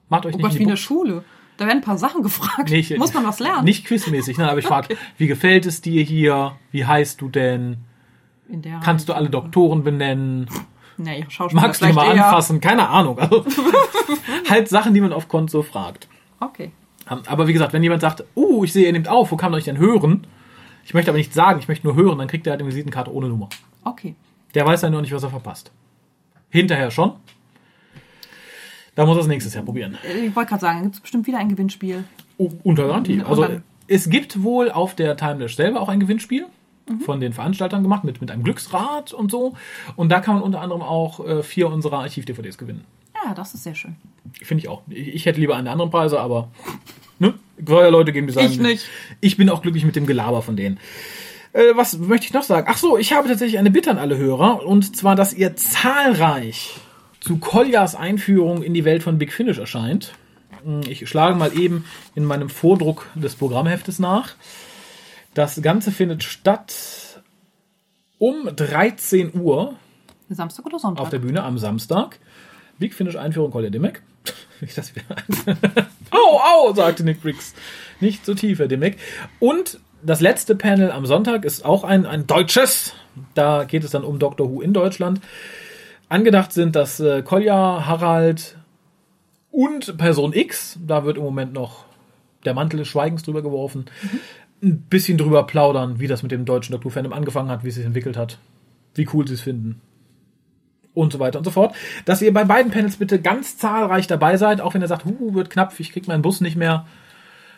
[0.10, 0.76] Macht euch Oh nicht Gott, in wie in der.
[0.76, 1.24] Schule.
[1.58, 2.70] Da werden ein paar Sachen gefragt.
[2.70, 3.64] Nee, ich- Muss man was lernen?
[3.64, 4.50] Nicht quizmäßig, ne?
[4.50, 6.54] aber ich frage, wie gefällt es dir hier?
[6.72, 7.78] Wie heißt du denn?
[8.50, 10.48] In der Kannst du alle Doktoren benennen?
[10.98, 12.26] Nee, Schauspieler Magst du die vielleicht mal eher.
[12.28, 12.60] anfassen?
[12.62, 13.18] Keine Ahnung.
[13.20, 13.46] Also,
[14.50, 16.08] halt Sachen, die man auf Konto fragt.
[16.40, 16.72] Okay.
[17.06, 19.58] Aber wie gesagt, wenn jemand sagt, uh, ich sehe, ihr nehmt auf, wo kann man
[19.60, 20.28] euch denn hören?
[20.88, 23.14] Ich möchte aber nicht sagen, ich möchte nur hören, dann kriegt er halt eine Visitenkarte
[23.14, 23.50] ohne Nummer.
[23.84, 24.16] Okay.
[24.56, 25.70] Der weiß ja nur nicht, was er verpasst.
[26.50, 27.12] Hinterher schon.
[28.96, 29.98] Da muss er es nächstes Jahr probieren.
[30.10, 32.06] Äh, Ich wollte gerade sagen, gibt es bestimmt wieder ein Gewinnspiel.
[32.38, 33.22] Oh, unter Garantie.
[33.22, 33.46] Also
[33.88, 36.46] es gibt wohl auf der Timelash selber auch ein Gewinnspiel
[36.90, 37.02] Mhm.
[37.02, 39.56] von den Veranstaltern gemacht mit, mit einem Glücksrad und so.
[39.98, 42.86] Und da kann man unter anderem auch äh, vier unserer Archiv-DVDs gewinnen.
[43.26, 43.98] Ja, das ist sehr schön.
[44.42, 44.84] Finde ich auch.
[44.88, 46.48] Ich, ich hätte lieber einen der anderen Preise, aber
[47.20, 47.34] ne?
[47.60, 48.86] ja Leute geben, die sagen, Ich nicht.
[49.22, 50.80] Ich bin auch glücklich mit dem Gelaber von denen.
[51.54, 52.68] Äh, was möchte ich noch sagen?
[52.70, 56.76] Ach so, ich habe tatsächlich eine Bitte an alle Hörer und zwar, dass ihr zahlreich
[57.20, 60.14] zu Koljas Einführung in die Welt von Big Finish erscheint.
[60.64, 64.36] Hm, Ich schlage mal eben in meinem Vordruck des Programmheftes nach.
[65.34, 67.22] Das Ganze findet statt
[68.18, 69.76] um 13 Uhr
[70.30, 71.04] Samstag oder Sonntag?
[71.04, 72.20] auf der Bühne am Samstag.
[72.80, 74.02] Big Finish Einführung Collier Dimmeck.
[74.62, 75.04] Nicht, dass wir.
[76.12, 77.54] Au, au, sagte Nick Briggs.
[78.00, 78.98] Nicht so tief, Herr Dimmeck.
[79.40, 82.94] Und das letzte Panel am Sonntag ist auch ein, ein deutsches.
[83.34, 85.22] Da geht es dann um Doctor Who in Deutschland.
[86.10, 88.58] Angedacht sind das äh, Kolja, Harald
[89.52, 90.80] und Person X.
[90.86, 91.86] Da wird im Moment noch
[92.46, 93.86] der Mantel des Schweigens drüber geworfen.
[94.62, 97.76] Ein bisschen drüber plaudern, wie das mit dem deutschen Doctor Who-Fandom angefangen hat, wie es
[97.76, 98.38] sich entwickelt hat,
[98.96, 99.82] wie cool sie es finden
[100.98, 101.76] und so weiter und so fort.
[102.06, 105.34] Dass ihr bei beiden Panels bitte ganz zahlreich dabei seid, auch wenn ihr sagt, huh,
[105.34, 106.86] wird knapp, ich krieg meinen Bus nicht mehr.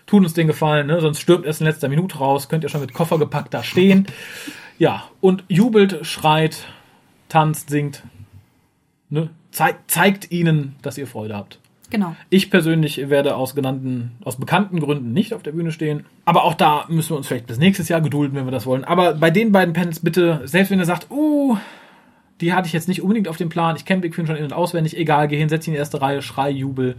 [0.05, 1.01] Tun uns den Gefallen, ne?
[1.01, 4.05] sonst stirbt erst in letzter Minute raus, könnt ihr schon mit Koffer gepackt da stehen.
[4.79, 6.65] Ja, und jubelt, schreit,
[7.27, 8.01] tanzt, singt.
[9.09, 9.29] Ne?
[9.51, 11.59] Zeigt, zeigt ihnen, dass ihr Freude habt.
[11.89, 12.15] Genau.
[12.29, 16.05] Ich persönlich werde aus genannten, aus bekannten Gründen nicht auf der Bühne stehen.
[16.25, 18.83] Aber auch da müssen wir uns vielleicht bis nächstes Jahr gedulden, wenn wir das wollen.
[18.83, 21.38] Aber bei den beiden Panels bitte, selbst wenn ihr sagt, uh,
[22.41, 24.43] die hatte ich jetzt nicht unbedingt auf dem Plan, ich kenne Big Finish schon in-
[24.45, 26.95] und auswendig, egal, geh hin, setz dich in die erste Reihe, schrei, jubel,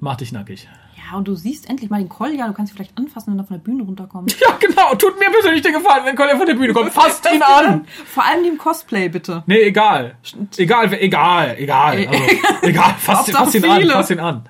[0.00, 0.68] mach dich nackig.
[0.96, 3.44] Ja, und du siehst endlich mal den Kolja, du kannst ihn vielleicht anfassen, wenn er
[3.44, 4.36] von der Bühne runterkommt.
[4.40, 7.42] Ja, genau, tut mir persönlich den Gefallen, wenn Colin von der Bühne kommt, fasst ihn
[7.42, 7.84] an!
[8.06, 9.42] Vor allem dem Cosplay, bitte.
[9.46, 10.14] Nee, egal.
[10.56, 12.06] Egal, wer- egal, egal.
[12.08, 13.92] Also, egal, fass, Hauptsache ihn an, viele.
[13.92, 14.44] fass ihn an.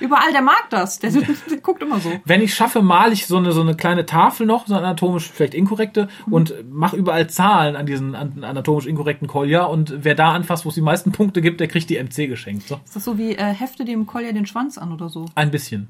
[0.00, 0.98] Überall, der mag das.
[0.98, 1.10] Der,
[1.50, 2.10] der guckt immer so.
[2.24, 5.30] Wenn ich schaffe, male ich so eine, so eine kleine Tafel noch, so eine anatomisch
[5.30, 9.64] vielleicht inkorrekte, und mache überall Zahlen an diesen an- anatomisch inkorrekten Kolja.
[9.64, 12.68] Und wer da anfasst, wo es die meisten Punkte gibt, der kriegt die MC geschenkt.
[12.68, 12.80] So.
[12.84, 15.26] Ist das so wie äh, hefte dem Kolja den Schwanz an oder so?
[15.34, 15.88] Ein bisschen.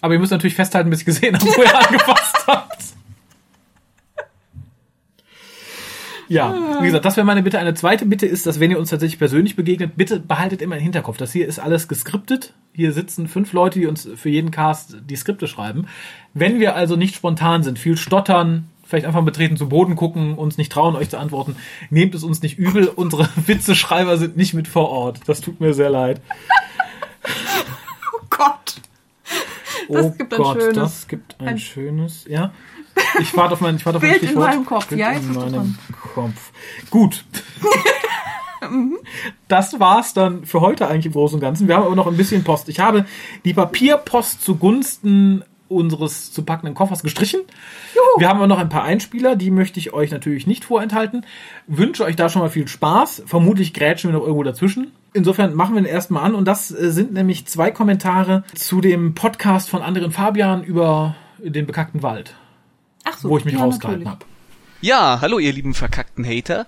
[0.00, 2.82] Aber ihr müsst natürlich festhalten, bis ihr gesehen habt, wo ihr angefasst habt.
[6.32, 7.58] Ja, wie gesagt, das wäre meine Bitte.
[7.58, 10.82] Eine zweite Bitte ist, dass wenn ihr uns tatsächlich persönlich begegnet, bitte behaltet immer im
[10.82, 11.16] Hinterkopf.
[11.18, 12.54] Das hier ist alles geskriptet.
[12.72, 15.86] Hier sitzen fünf Leute, die uns für jeden Cast die Skripte schreiben.
[16.34, 20.56] Wenn wir also nicht spontan sind, viel stottern, vielleicht einfach betreten zu Boden gucken, uns
[20.58, 21.56] nicht trauen, euch zu antworten,
[21.90, 22.86] nehmt es uns nicht übel.
[22.88, 25.20] Unsere Witzeschreiber sind nicht mit vor Ort.
[25.26, 26.20] Das tut mir sehr leid.
[28.14, 28.76] Oh Gott.
[29.88, 32.52] Das oh gibt ein Gott, schönes- das gibt ein, ein- schönes, ja.
[33.20, 34.88] Ich warte auf mein, ich warte auf mein Bild in meinem Kopf.
[34.88, 35.78] Bild Ja, in jetzt du meinem
[36.14, 36.52] Kopf.
[36.90, 37.24] Gut.
[39.48, 41.68] das war's dann für heute eigentlich im Großen und Ganzen.
[41.68, 42.68] Wir haben aber noch ein bisschen Post.
[42.68, 43.04] Ich habe
[43.44, 47.40] die Papierpost zugunsten unseres zu packenden Koffers gestrichen.
[48.18, 51.24] Wir haben aber noch ein paar Einspieler, die möchte ich euch natürlich nicht vorenthalten.
[51.66, 53.24] Wünsche euch da schon mal viel Spaß.
[53.26, 54.92] Vermutlich grätschen wir noch irgendwo dazwischen.
[55.14, 59.14] Insofern machen wir den erstmal an und das äh, sind nämlich zwei Kommentare zu dem
[59.14, 62.34] Podcast von André und Fabian über den bekackten Wald,
[63.22, 63.30] so.
[63.30, 64.24] wo ich mich ja, rausgehalten habe.
[64.80, 66.66] Ja, hallo ihr lieben verkackten Hater.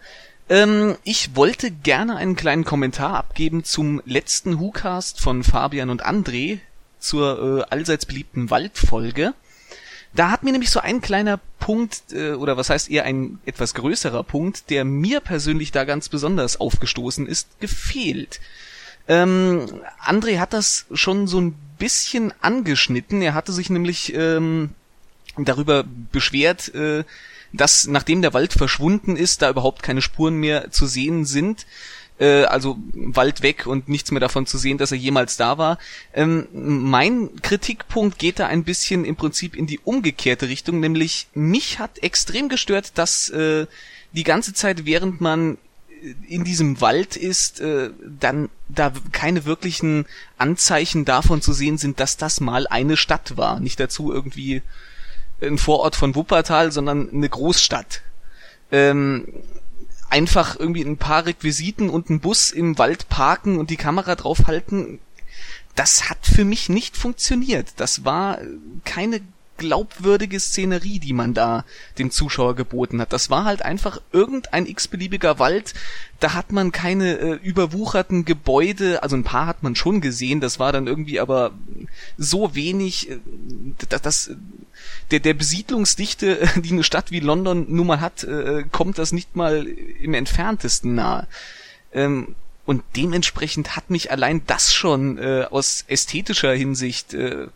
[0.49, 6.61] Ähm, ich wollte gerne einen kleinen Kommentar abgeben zum letzten WhoCast von Fabian und André
[6.99, 9.35] zur äh, allseits beliebten Waldfolge.
[10.15, 13.75] Da hat mir nämlich so ein kleiner Punkt, äh, oder was heißt eher ein etwas
[13.75, 18.41] größerer Punkt, der mir persönlich da ganz besonders aufgestoßen ist, gefehlt.
[19.09, 19.67] Ähm,
[20.03, 23.23] André hat das schon so ein bisschen angeschnitten.
[23.23, 24.71] Er hatte sich nämlich ähm,
[25.39, 27.05] darüber beschwert, äh,
[27.53, 31.67] dass nachdem der Wald verschwunden ist, da überhaupt keine Spuren mehr zu sehen sind.
[32.19, 35.79] Äh, also Wald weg und nichts mehr davon zu sehen, dass er jemals da war.
[36.13, 41.79] Ähm, mein Kritikpunkt geht da ein bisschen im Prinzip in die umgekehrte Richtung, nämlich mich
[41.79, 43.67] hat extrem gestört, dass äh,
[44.13, 45.59] die ganze Zeit, während man
[46.29, 50.07] in diesem Wald ist, äh, dann da keine wirklichen
[50.39, 53.59] Anzeichen davon zu sehen sind, dass das mal eine Stadt war.
[53.59, 54.63] Nicht dazu irgendwie
[55.47, 58.03] ein Vorort von Wuppertal, sondern eine Großstadt.
[58.73, 59.27] Ähm,
[60.11, 65.01] einfach irgendwie ein paar Requisiten und einen Bus im Wald parken und die Kamera draufhalten,
[65.75, 67.73] das hat für mich nicht funktioniert.
[67.79, 68.39] Das war
[68.85, 69.21] keine
[69.57, 71.65] glaubwürdige Szenerie, die man da
[71.99, 73.13] dem Zuschauer geboten hat.
[73.13, 75.75] Das war halt einfach irgendein x-beliebiger Wald.
[76.21, 80.59] Da hat man keine äh, überwucherten Gebäude, also ein paar hat man schon gesehen, das
[80.59, 81.53] war dann irgendwie aber
[82.17, 83.19] so wenig, äh,
[83.89, 84.31] dass das
[85.11, 89.13] der, der Besiedlungsdichte, äh, die eine Stadt wie London nun mal hat, äh, kommt das
[89.13, 91.27] nicht mal im entferntesten nahe.
[91.93, 92.35] Ähm,
[92.67, 97.49] und dementsprechend hat mich allein das schon äh, aus ästhetischer Hinsicht äh,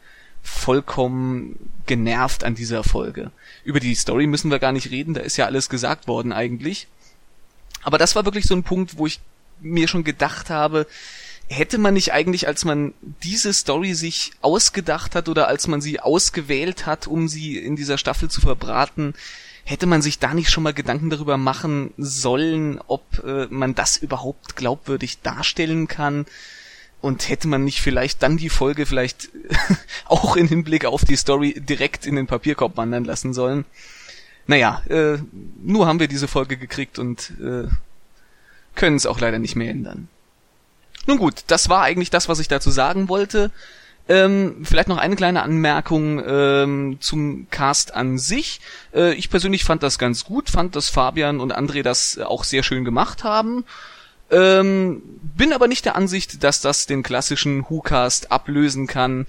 [0.49, 3.31] vollkommen genervt an dieser Folge.
[3.65, 6.89] Über die Story müssen wir gar nicht reden, da ist ja alles gesagt worden eigentlich.
[7.83, 9.21] Aber das war wirklich so ein Punkt, wo ich
[9.61, 10.87] mir schon gedacht habe,
[11.49, 16.01] hätte man nicht eigentlich, als man diese Story sich ausgedacht hat oder als man sie
[16.01, 19.15] ausgewählt hat, um sie in dieser Staffel zu verbraten,
[19.65, 23.97] hätte man sich da nicht schon mal Gedanken darüber machen sollen, ob äh, man das
[23.97, 26.27] überhaupt glaubwürdig darstellen kann?
[27.01, 29.29] Und hätte man nicht vielleicht dann die Folge vielleicht
[30.07, 33.65] auch in Hinblick auf die Story direkt in den Papierkorb wandern lassen sollen?
[34.49, 35.19] naja, äh,
[35.63, 37.69] nur haben wir diese Folge gekriegt und äh,
[38.75, 40.09] können es auch leider nicht mehr ändern.
[41.07, 43.51] Nun gut, das war eigentlich das, was ich dazu sagen wollte.
[44.09, 48.63] Ähm, vielleicht noch eine kleine Anmerkung ähm, zum Cast an sich.
[48.95, 52.63] Äh, ich persönlich fand das ganz gut, fand, dass Fabian und André das auch sehr
[52.63, 53.67] schön gemacht haben.
[54.31, 55.03] Ähm,
[55.37, 59.27] bin aber nicht der Ansicht, dass das den klassischen WhoCast ablösen kann.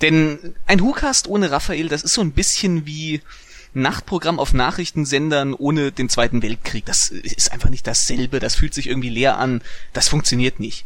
[0.00, 3.20] Denn ein WhoCast ohne Raphael, das ist so ein bisschen wie
[3.74, 6.84] Nachtprogramm auf Nachrichtensendern ohne den Zweiten Weltkrieg.
[6.84, 10.84] Das ist einfach nicht dasselbe, das fühlt sich irgendwie leer an, das funktioniert nicht.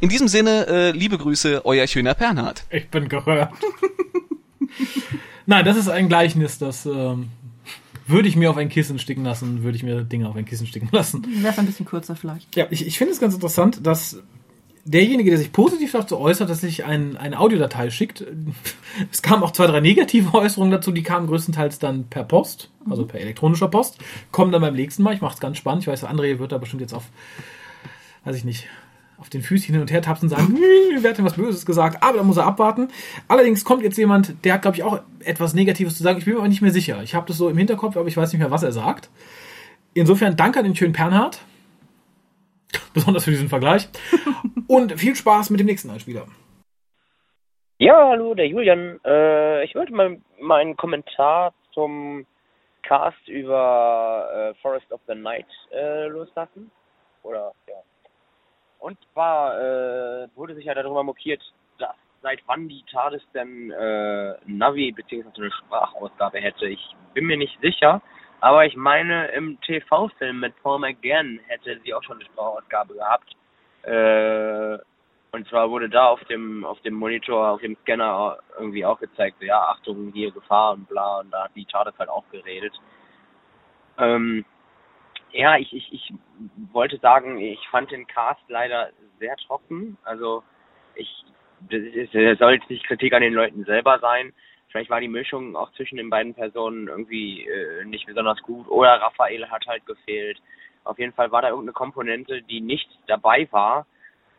[0.00, 2.64] In diesem Sinne, äh, liebe Grüße, euer schöner Bernhard.
[2.70, 3.52] Ich bin gerührt.
[5.46, 7.28] Nein, das ist ein Gleichnis, das ähm,
[8.06, 10.66] würde ich mir auf ein Kissen sticken lassen, würde ich mir Dinge auf ein Kissen
[10.66, 11.24] sticken lassen.
[11.42, 12.54] Wäre ein bisschen kürzer vielleicht.
[12.56, 14.22] Ja, ich, ich finde es ganz interessant, dass
[14.84, 18.24] derjenige, der sich positiv dazu äußert, dass sich ein, eine Audiodatei schickt,
[19.10, 23.06] es kamen auch zwei, drei negative Äußerungen dazu, die kamen größtenteils dann per Post, also
[23.06, 23.98] per elektronischer Post,
[24.30, 25.14] kommen dann beim nächsten Mal.
[25.14, 25.82] Ich mache es ganz spannend.
[25.82, 27.04] Ich weiß, André wird da bestimmt jetzt auf,
[28.24, 28.68] weiß ich nicht,
[29.18, 31.66] auf den Füßchen hin und her tapsen und sagen, hm, wer hat denn was Böses
[31.66, 32.88] gesagt, aber da muss er abwarten.
[33.28, 36.18] Allerdings kommt jetzt jemand, der hat, glaube ich, auch etwas Negatives zu sagen.
[36.18, 37.02] Ich bin mir aber nicht mehr sicher.
[37.02, 39.10] Ich habe das so im Hinterkopf, aber ich weiß nicht mehr, was er sagt.
[39.94, 41.40] Insofern danke an den schönen Pernhard.
[42.94, 43.88] Besonders für diesen Vergleich.
[44.66, 46.26] Und viel Spaß mit dem nächsten Einspieler.
[47.78, 49.00] Ja, hallo, der Julian.
[49.04, 52.26] Äh, ich wollte mal meinen Kommentar zum
[52.82, 56.70] Cast über äh, Forest of the Night äh, loslassen.
[57.22, 57.74] Oder, ja.
[58.84, 61.40] Und zwar äh, wurde sich ja darüber mokiert,
[61.78, 65.24] dass seit wann die TARDIS denn äh, Navi bzw.
[65.38, 66.66] eine Sprachausgabe hätte.
[66.66, 68.02] Ich bin mir nicht sicher,
[68.40, 73.34] aber ich meine, im TV-Film mit Paul McGann hätte sie auch schon eine Sprachausgabe gehabt.
[73.84, 74.76] Äh,
[75.32, 79.40] und zwar wurde da auf dem auf dem Monitor, auf dem Scanner irgendwie auch gezeigt,
[79.40, 82.74] ja, Achtung, hier Gefahr und bla, und da hat die TARDIS halt auch geredet.
[83.96, 84.44] Ähm,
[85.34, 86.12] ja, ich, ich, ich
[86.72, 89.98] wollte sagen, ich fand den Cast leider sehr trocken.
[90.04, 90.42] Also
[90.94, 91.08] ich
[91.60, 94.32] das, soll jetzt nicht Kritik an den Leuten selber sein.
[94.68, 99.00] Vielleicht war die Mischung auch zwischen den beiden Personen irgendwie äh, nicht besonders gut oder
[99.00, 100.40] Raphael hat halt gefehlt.
[100.84, 103.86] Auf jeden Fall war da irgendeine Komponente, die nicht dabei war,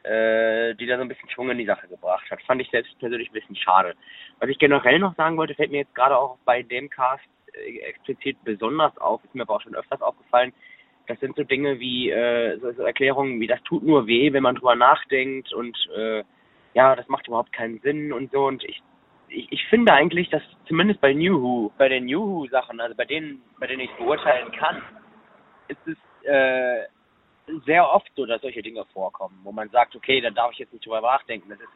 [0.04, 2.42] äh, die da so ein bisschen Schwung in die Sache gebracht hat.
[2.44, 3.96] Fand ich selbst persönlich ein bisschen schade.
[4.40, 7.80] Was ich generell noch sagen wollte, fällt mir jetzt gerade auch bei dem Cast äh,
[7.80, 10.54] explizit besonders auf, ist mir aber auch schon öfters aufgefallen,
[11.08, 14.56] das sind so Dinge wie äh, so, Erklärungen wie das tut nur weh, wenn man
[14.56, 16.24] drüber nachdenkt und äh,
[16.74, 18.82] ja, das macht überhaupt keinen Sinn und so und ich
[19.30, 22.96] ich, ich finde eigentlich, dass zumindest bei New Who, bei den New Who Sachen, also
[22.96, 24.82] bei denen, bei denen ich beurteilen kann,
[25.68, 26.86] ist es äh,
[27.66, 30.74] sehr oft so, dass solche Dinge vorkommen, wo man sagt, okay, da darf ich jetzt
[30.74, 31.50] nicht drüber nachdenken.
[31.50, 31.70] Das ist,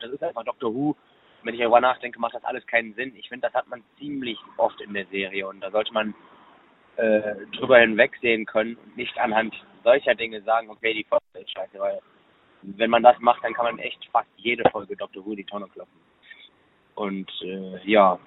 [0.00, 0.96] das ist einfach Doctor Who.
[1.42, 3.14] Wenn ich darüber nachdenke, macht das alles keinen Sinn.
[3.16, 6.14] Ich finde, das hat man ziemlich oft in der Serie und da sollte man
[6.98, 11.78] äh, drüber hinwegsehen können und nicht anhand solcher Dinge sagen, okay, die Folge ist scheiße,
[11.78, 12.00] weil
[12.62, 15.24] wenn man das macht, dann kann man echt fast jede Folge Dr.
[15.24, 16.00] Who die Tonne klopfen.
[16.96, 18.18] Und äh, ja.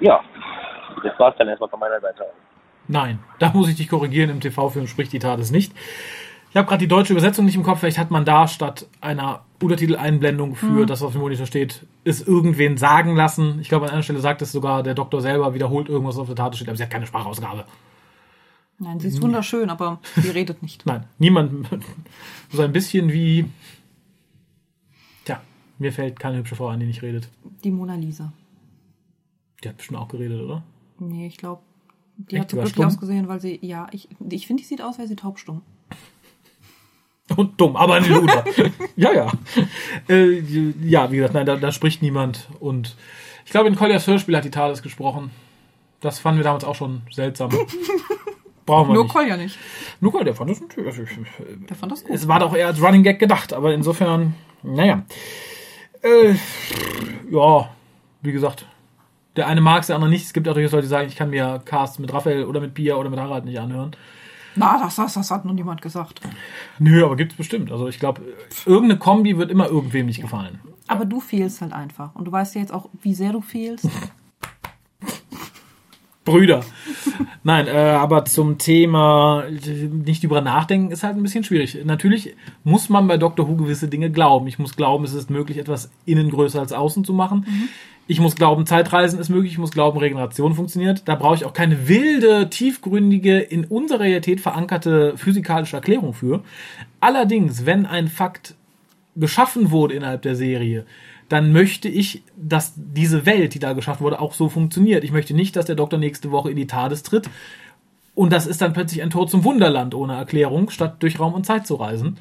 [0.00, 0.22] Ja.
[1.02, 2.26] Das war's dann erstmal von meiner Seite.
[2.88, 4.30] Nein, da muss ich dich korrigieren.
[4.30, 5.72] Im TV-Film spricht die Tat es nicht.
[6.56, 7.80] Ich habe gerade die deutsche Übersetzung nicht im Kopf.
[7.80, 10.86] Vielleicht hat man da statt einer Untertiteleinblendung für Mhm.
[10.86, 13.58] das, was auf dem Monitor steht, es irgendwen sagen lassen.
[13.60, 16.26] Ich glaube, an einer Stelle sagt es sogar der Doktor selber, wiederholt irgendwas, was auf
[16.28, 17.66] der Tat steht, aber sie hat keine Sprachausgabe.
[18.78, 20.86] Nein, sie ist wunderschön, aber sie redet nicht.
[20.86, 21.68] Nein, niemand.
[22.50, 23.44] So ein bisschen wie.
[25.26, 25.42] Tja,
[25.78, 27.28] mir fällt keine hübsche Frau ein, die nicht redet.
[27.64, 28.32] Die Mona Lisa.
[29.62, 30.62] Die hat bestimmt auch geredet, oder?
[31.00, 31.60] Nee, ich glaube,
[32.16, 34.96] die Echt, hat so glücklich ausgesehen, weil sie, ja, ich, ich finde, die sieht aus,
[34.96, 35.60] wäre sie taubstumm.
[37.34, 38.44] Und dumm, aber ein Luder.
[38.96, 39.32] ja, ja.
[40.08, 40.40] Äh,
[40.84, 42.48] ja, wie gesagt, nein, da, da spricht niemand.
[42.60, 42.94] Und
[43.44, 45.30] ich glaube, in Colliers Hörspiel hat die Thales gesprochen.
[46.00, 47.50] Das fanden wir damals auch schon seltsam.
[48.66, 49.12] Brauchen wir Nur nicht.
[49.12, 49.58] Kolja nicht.
[50.00, 50.96] Nur Kolja, der fand das natürlich.
[51.68, 52.14] Der fand das gut.
[52.14, 55.02] Es war doch eher als Running Gag gedacht, aber insofern, naja.
[56.02, 56.34] Äh,
[57.30, 57.70] ja,
[58.22, 58.66] wie gesagt,
[59.36, 60.24] der eine mag es, der andere nicht.
[60.24, 62.74] Es gibt auch durchaus Leute, die sagen, ich kann mir Cast mit Raphael oder mit
[62.74, 63.92] Pia oder mit Harald nicht anhören.
[64.56, 66.20] Na, das, das, das hat noch niemand gesagt.
[66.78, 67.70] Nö, aber gibt's bestimmt.
[67.70, 68.22] Also ich glaube,
[68.64, 70.60] irgendeine Kombi wird immer irgendwem nicht gefallen.
[70.88, 72.14] Aber du fehlst halt einfach.
[72.14, 73.88] Und du weißt ja jetzt auch, wie sehr du fehlst.
[76.26, 76.62] Brüder.
[77.42, 79.44] Nein, äh, aber zum Thema
[80.04, 81.78] nicht drüber nachdenken ist halt ein bisschen schwierig.
[81.84, 82.34] Natürlich
[82.64, 84.46] muss man bei Doctor Who gewisse Dinge glauben.
[84.48, 87.46] Ich muss glauben, es ist möglich, etwas innen größer als außen zu machen.
[88.08, 89.52] Ich muss glauben, Zeitreisen ist möglich.
[89.52, 91.02] Ich muss glauben, Regeneration funktioniert.
[91.06, 96.42] Da brauche ich auch keine wilde, tiefgründige, in unserer Realität verankerte physikalische Erklärung für.
[97.00, 98.55] Allerdings, wenn ein Fakt
[99.16, 100.84] geschaffen wurde innerhalb der Serie,
[101.28, 105.02] dann möchte ich, dass diese Welt, die da geschaffen wurde, auch so funktioniert.
[105.02, 107.28] Ich möchte nicht, dass der Doktor nächste Woche in die TARDIS tritt
[108.16, 111.44] und das ist dann plötzlich ein Tor zum Wunderland ohne Erklärung, statt durch Raum und
[111.44, 112.16] Zeit zu reisen.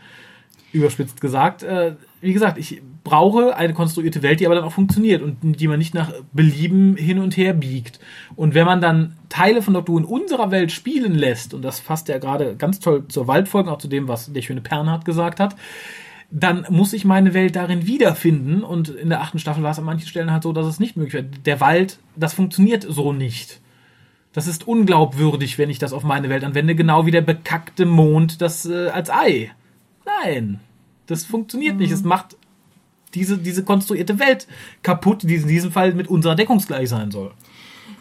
[0.73, 1.63] Überspitzt gesagt.
[1.63, 5.67] Äh, wie gesagt, ich brauche eine konstruierte Welt, die aber dann auch funktioniert und die
[5.69, 8.01] man nicht nach Belieben hin und her biegt.
[8.35, 11.79] Und wenn man dann Teile von Doctor Who in unserer Welt spielen lässt, und das
[11.79, 15.39] fasst ja gerade ganz toll zur Waldfolge, auch zu dem, was der schöne Pernhardt gesagt
[15.39, 15.55] hat,
[16.31, 18.63] dann muss ich meine Welt darin wiederfinden.
[18.63, 20.97] Und in der achten Staffel war es an manchen Stellen halt so, dass es nicht
[20.97, 21.29] möglich war.
[21.45, 23.61] Der Wald, das funktioniert so nicht.
[24.33, 28.41] Das ist unglaubwürdig, wenn ich das auf meine Welt anwende, genau wie der bekackte Mond
[28.41, 29.51] das äh, als Ei.
[30.05, 30.59] Nein,
[31.07, 31.81] das funktioniert mhm.
[31.81, 31.91] nicht.
[31.91, 32.35] Es macht
[33.13, 34.47] diese, diese konstruierte Welt
[34.83, 37.31] kaputt, die in diesem Fall mit unserer deckungsgleich sein soll.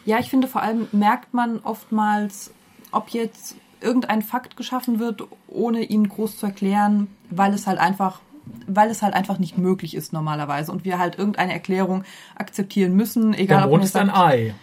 [0.05, 2.53] Ja, ich finde vor allem merkt man oftmals,
[2.91, 8.21] ob jetzt irgendein Fakt geschaffen wird, ohne ihn groß zu erklären, weil es halt einfach
[8.67, 13.33] weil es halt einfach nicht möglich ist normalerweise und wir halt irgendeine Erklärung akzeptieren müssen,
[13.33, 14.55] egal der Mond ob ist ein Ei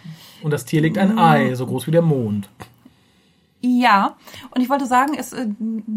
[0.42, 2.48] und das Tier legt ein Ei, so groß wie der Mond.
[3.64, 4.16] Ja,
[4.50, 5.46] und ich wollte sagen, es äh,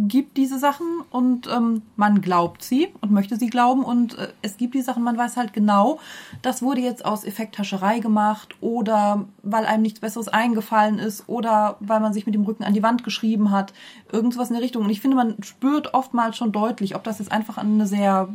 [0.08, 4.58] gibt diese Sachen und ähm, man glaubt sie und möchte sie glauben und äh, es
[4.58, 6.00] gibt die Sachen, man weiß halt genau,
[6.44, 12.02] das wurde jetzt aus Effekthascherei gemacht oder weil einem nichts Besseres eingefallen ist oder weil
[12.02, 13.74] man sich mit dem Rücken an die Wand geschrieben hat,
[14.12, 14.84] irgendwas in der Richtung.
[14.84, 18.30] Und ich finde, man spürt oftmals schon deutlich, ob das jetzt einfach eine sehr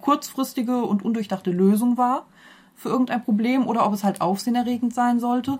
[0.00, 2.24] kurzfristige und undurchdachte Lösung war
[2.74, 5.58] für irgendein Problem oder ob es halt aufsehenerregend sein sollte.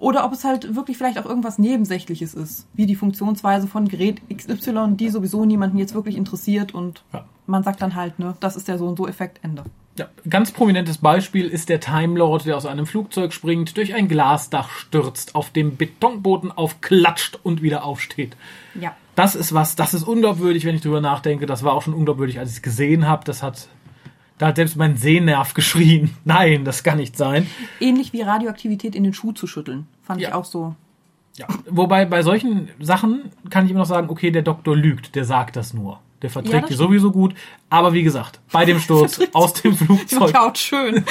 [0.00, 4.22] Oder ob es halt wirklich vielleicht auch irgendwas Nebensächliches ist, wie die Funktionsweise von Gerät
[4.34, 7.26] XY, die sowieso niemanden jetzt wirklich interessiert und ja.
[7.46, 9.62] man sagt dann halt, ne, das ist der so und so Effekt, Ende.
[9.98, 14.08] Ja, ganz prominentes Beispiel ist der Time Lord, der aus einem Flugzeug springt, durch ein
[14.08, 18.38] Glasdach stürzt, auf dem Betonboden aufklatscht und wieder aufsteht.
[18.80, 18.96] Ja.
[19.16, 21.44] Das ist was, das ist unglaubwürdig, wenn ich drüber nachdenke.
[21.44, 23.24] Das war auch schon unglaubwürdig, als ich es gesehen habe.
[23.26, 23.68] Das hat
[24.40, 26.16] da hat selbst mein Sehnerv geschrien.
[26.24, 27.46] Nein, das kann nicht sein.
[27.78, 29.86] Ähnlich wie Radioaktivität in den Schuh zu schütteln.
[30.02, 30.30] Fand ja.
[30.30, 30.74] ich auch so.
[31.36, 31.46] Ja.
[31.68, 35.56] Wobei bei solchen Sachen kann ich immer noch sagen, okay, der Doktor lügt, der sagt
[35.56, 36.00] das nur.
[36.22, 37.34] Der verträgt ja, die sowieso gut.
[37.68, 40.32] Aber wie gesagt, bei dem Sturz aus dem Flugzeug.
[40.32, 41.04] Kaut schön.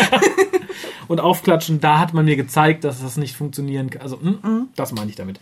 [1.08, 4.02] und aufklatschen, da hat man mir gezeigt, dass das nicht funktionieren kann.
[4.02, 4.68] Also, mh, hm, mhm.
[4.76, 5.39] das meine ich damit.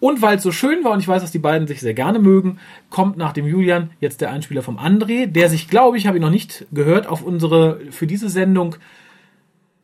[0.00, 2.18] Und weil es so schön war und ich weiß, dass die beiden sich sehr gerne
[2.18, 2.58] mögen,
[2.88, 6.22] kommt nach dem Julian jetzt der Einspieler vom André, der sich, glaube ich, habe ich
[6.22, 8.76] noch nicht gehört, auf unsere für diese Sendung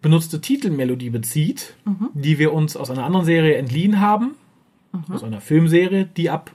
[0.00, 2.08] benutzte Titelmelodie bezieht, mhm.
[2.14, 4.36] die wir uns aus einer anderen Serie entliehen haben,
[4.92, 5.14] mhm.
[5.14, 6.50] aus einer Filmserie, die ab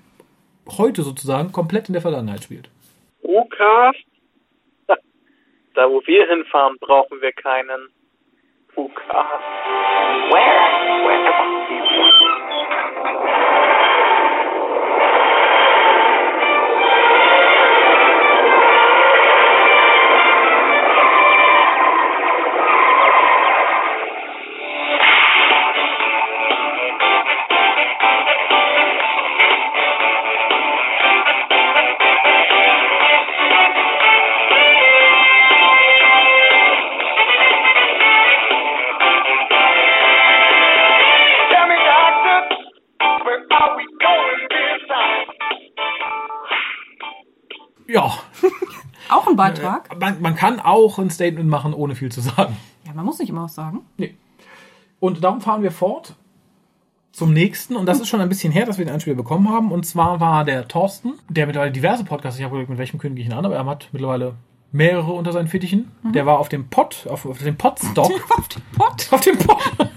[0.78, 2.70] heute sozusagen komplett in der Vergangenheit spielt.
[3.24, 4.06] U-Cast?
[5.74, 7.90] Da wo wir hinfahren, brauchen wir keinen
[8.76, 9.44] U-Cast.
[10.32, 10.72] Where?
[11.06, 11.61] Wherever
[47.92, 48.14] Ja.
[49.10, 50.00] auch ein Beitrag?
[50.00, 52.58] Man, man, kann auch ein Statement machen, ohne viel zu sagen.
[52.86, 53.82] Ja, man muss nicht immer was sagen.
[53.98, 54.16] Nee.
[55.00, 56.16] Und darum fahren wir fort
[57.12, 57.76] zum nächsten.
[57.76, 59.72] Und das ist schon ein bisschen her, dass wir den Einspieler bekommen haben.
[59.72, 63.22] Und zwar war der Thorsten, der mittlerweile diverse Podcasts, ich habe überlegt, mit welchem kündige
[63.22, 64.36] ich ihn an, aber er hat mittlerweile
[64.72, 65.92] mehrere unter seinen Fittichen.
[66.04, 66.14] Mhm.
[66.14, 68.12] Der war auf dem Pod, auf, auf dem Podstock.
[68.38, 69.08] auf dem Pod?
[69.12, 69.58] Auf dem Pod.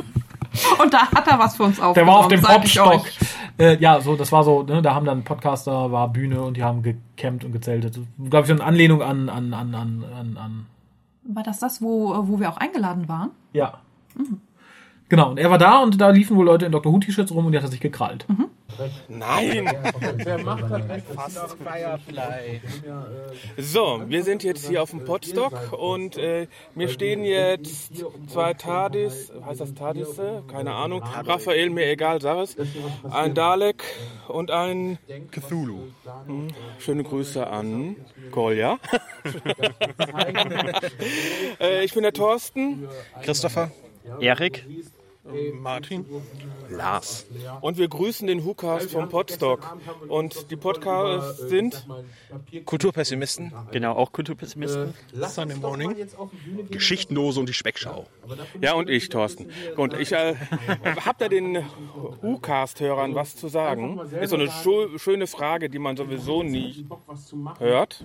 [0.83, 1.95] Und da hat er was für uns aufgenommen.
[1.95, 3.07] Der war auf dem Podstock.
[3.59, 6.65] Äh, ja, so, das war so, ne, da haben dann Podcaster, war Bühne und die
[6.65, 7.99] haben gecampt und gezeltet.
[8.19, 10.67] Glaube ich, so eine Anlehnung an, an, an, an, an.
[11.23, 13.31] War das das, wo, wo wir auch eingeladen waren?
[13.53, 13.81] Ja.
[14.17, 14.41] Mhm.
[15.15, 16.93] Genau, und er war da und da liefen wohl Leute in Dr.
[16.93, 18.29] Who-T-Shirts rum und die hat er sich gekrallt.
[18.29, 18.51] Mhm.
[19.07, 19.71] Nein!
[20.17, 22.61] Wer macht das Fast Firefly.
[23.57, 29.31] So, wir sind jetzt hier auf dem Podstock und äh, mir stehen jetzt zwei TARDIS,
[29.47, 30.21] heißt das TARDIS?
[30.51, 31.05] Keine Ahnung.
[31.05, 32.57] Raphael, mir egal, sag es.
[33.09, 33.85] Ein Dalek
[34.27, 34.99] und ein
[35.31, 35.93] Cthulhu.
[36.27, 36.49] Hm.
[36.81, 37.95] Schöne Grüße an
[38.33, 38.81] Kolja.
[41.61, 42.89] äh, ich bin der Thorsten.
[43.23, 43.71] Christopher.
[44.19, 44.67] Erik.
[45.55, 46.05] Martin.
[46.71, 47.27] Lars.
[47.61, 49.77] Und wir grüßen den WhoCast vom Podstock.
[50.09, 51.87] Und die Podcasts sind
[52.65, 54.95] Kulturpessimisten, Genau, auch Kulturpessimisten.
[55.15, 55.95] Sunday Morning,
[56.71, 58.07] Geschichtenlose und die Specksschau.
[58.61, 59.49] Ja, und ich, Thorsten.
[59.77, 60.35] Und ich äh,
[61.05, 61.65] habt ihr den
[62.23, 64.01] WhoCast-Hörern was zu sagen?
[64.21, 66.87] Ist so eine scho- schöne Frage, die man sowieso nie
[67.59, 68.05] hört.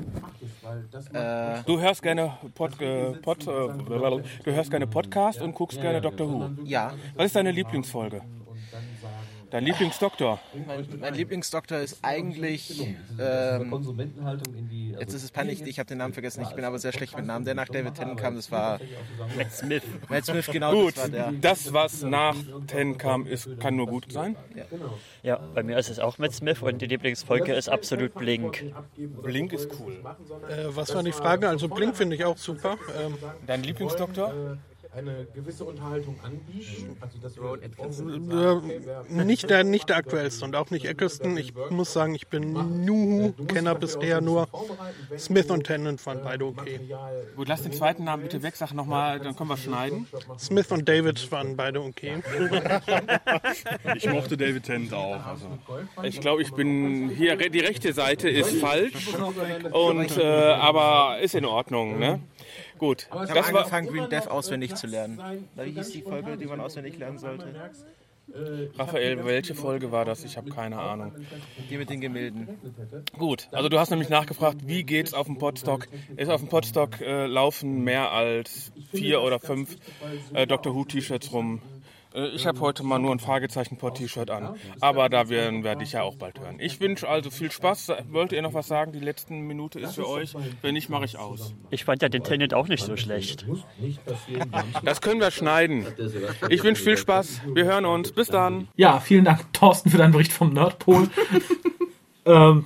[1.66, 6.28] Du hörst gerne Pod, äh, Pod, äh, du hörst gerne Podcast und guckst gerne Doctor
[6.30, 6.50] Who.
[6.64, 8.22] Ja, Was ist deine Lieblingsfolge?
[9.52, 10.40] Dein Lieblingsdoktor?
[10.68, 12.88] mein, mein Lieblingsdoktor ist eigentlich.
[13.20, 17.18] Ähm, jetzt ist es peinlich, ich habe den Namen vergessen, ich bin aber sehr schlecht
[17.18, 17.46] mit Namen.
[17.46, 18.80] Der nach David Tennant kam, das war
[19.36, 19.82] Matt Smith.
[20.08, 20.72] Matt Smith, genau.
[20.74, 21.32] Gut, Das war der.
[21.42, 22.36] das, was nach
[22.68, 24.36] Ten kam, ist, kann nur gut sein.
[25.24, 28.64] Ja, bei mir ist es auch Matt Smith und die Lieblingsfolge ist absolut Blink.
[29.24, 29.94] Blink ist cool.
[30.48, 31.50] Äh, was war die Frage?
[31.50, 32.78] Also Blink finde ich auch super.
[33.04, 34.60] Ähm, Dein Lieblingsdoktor?
[34.92, 36.98] Eine gewisse Unterhaltung anbieten.
[37.00, 37.38] Also das
[38.00, 41.38] äh, nicht, der, nicht der aktuellste und auch nicht Eccleston.
[41.38, 42.54] Ich muss sagen, ich bin
[42.86, 44.48] Nuhu-Kenner bisher nur.
[45.18, 46.80] Smith und Tennant waren beide okay.
[47.36, 50.08] Gut, lass den zweiten Namen bitte weg, sag nochmal, dann können wir schneiden.
[50.40, 52.22] Smith und David waren beide okay.
[53.96, 55.26] Ich mochte David Tennant auch.
[55.26, 55.48] Also.
[56.04, 59.10] Ich glaube, ich bin hier, die rechte Seite ist falsch,
[59.72, 62.00] und, äh, aber ist in Ordnung.
[62.00, 62.20] Ne?
[62.78, 65.20] Gut, Ich habe das war, angefangen, Green Death auswendig zu lernen.
[65.56, 67.54] Wie hieß die Folge, die man auswendig lernen sollte?
[68.78, 70.24] Raphael, welche Folge war das?
[70.24, 71.14] Ich habe keine Ahnung.
[71.70, 72.48] Die mit den Gemälden.
[73.18, 75.88] Gut, also du hast nämlich nachgefragt, wie geht's auf dem Podstock?
[76.16, 79.78] Ist auf dem Podstock äh, laufen mehr als vier oder fünf
[80.34, 81.62] äh, Doctor Who T-Shirts rum.
[82.14, 86.04] Äh, ich habe heute mal nur ein Fragezeichen-Pod-T-Shirt an, aber da werden werde ich ja
[86.04, 86.58] auch bald hören.
[86.60, 87.92] Ich wünsche also viel Spaß.
[88.10, 88.92] Wollt ihr noch was sagen?
[88.92, 90.34] Die letzte Minute ist für euch.
[90.62, 91.54] Wenn nicht, mache ich aus.
[91.70, 93.46] Ich fand ja den Tenet auch nicht so schlecht.
[94.84, 95.86] Das können wir schneiden.
[96.50, 97.42] Ich wünsche viel Spaß.
[97.54, 98.12] Wir hören uns.
[98.12, 98.68] Bis dann.
[98.76, 101.10] Ja, vielen Dank, Thorsten, für deinen Bericht vom Nordpol.
[102.26, 102.66] ähm,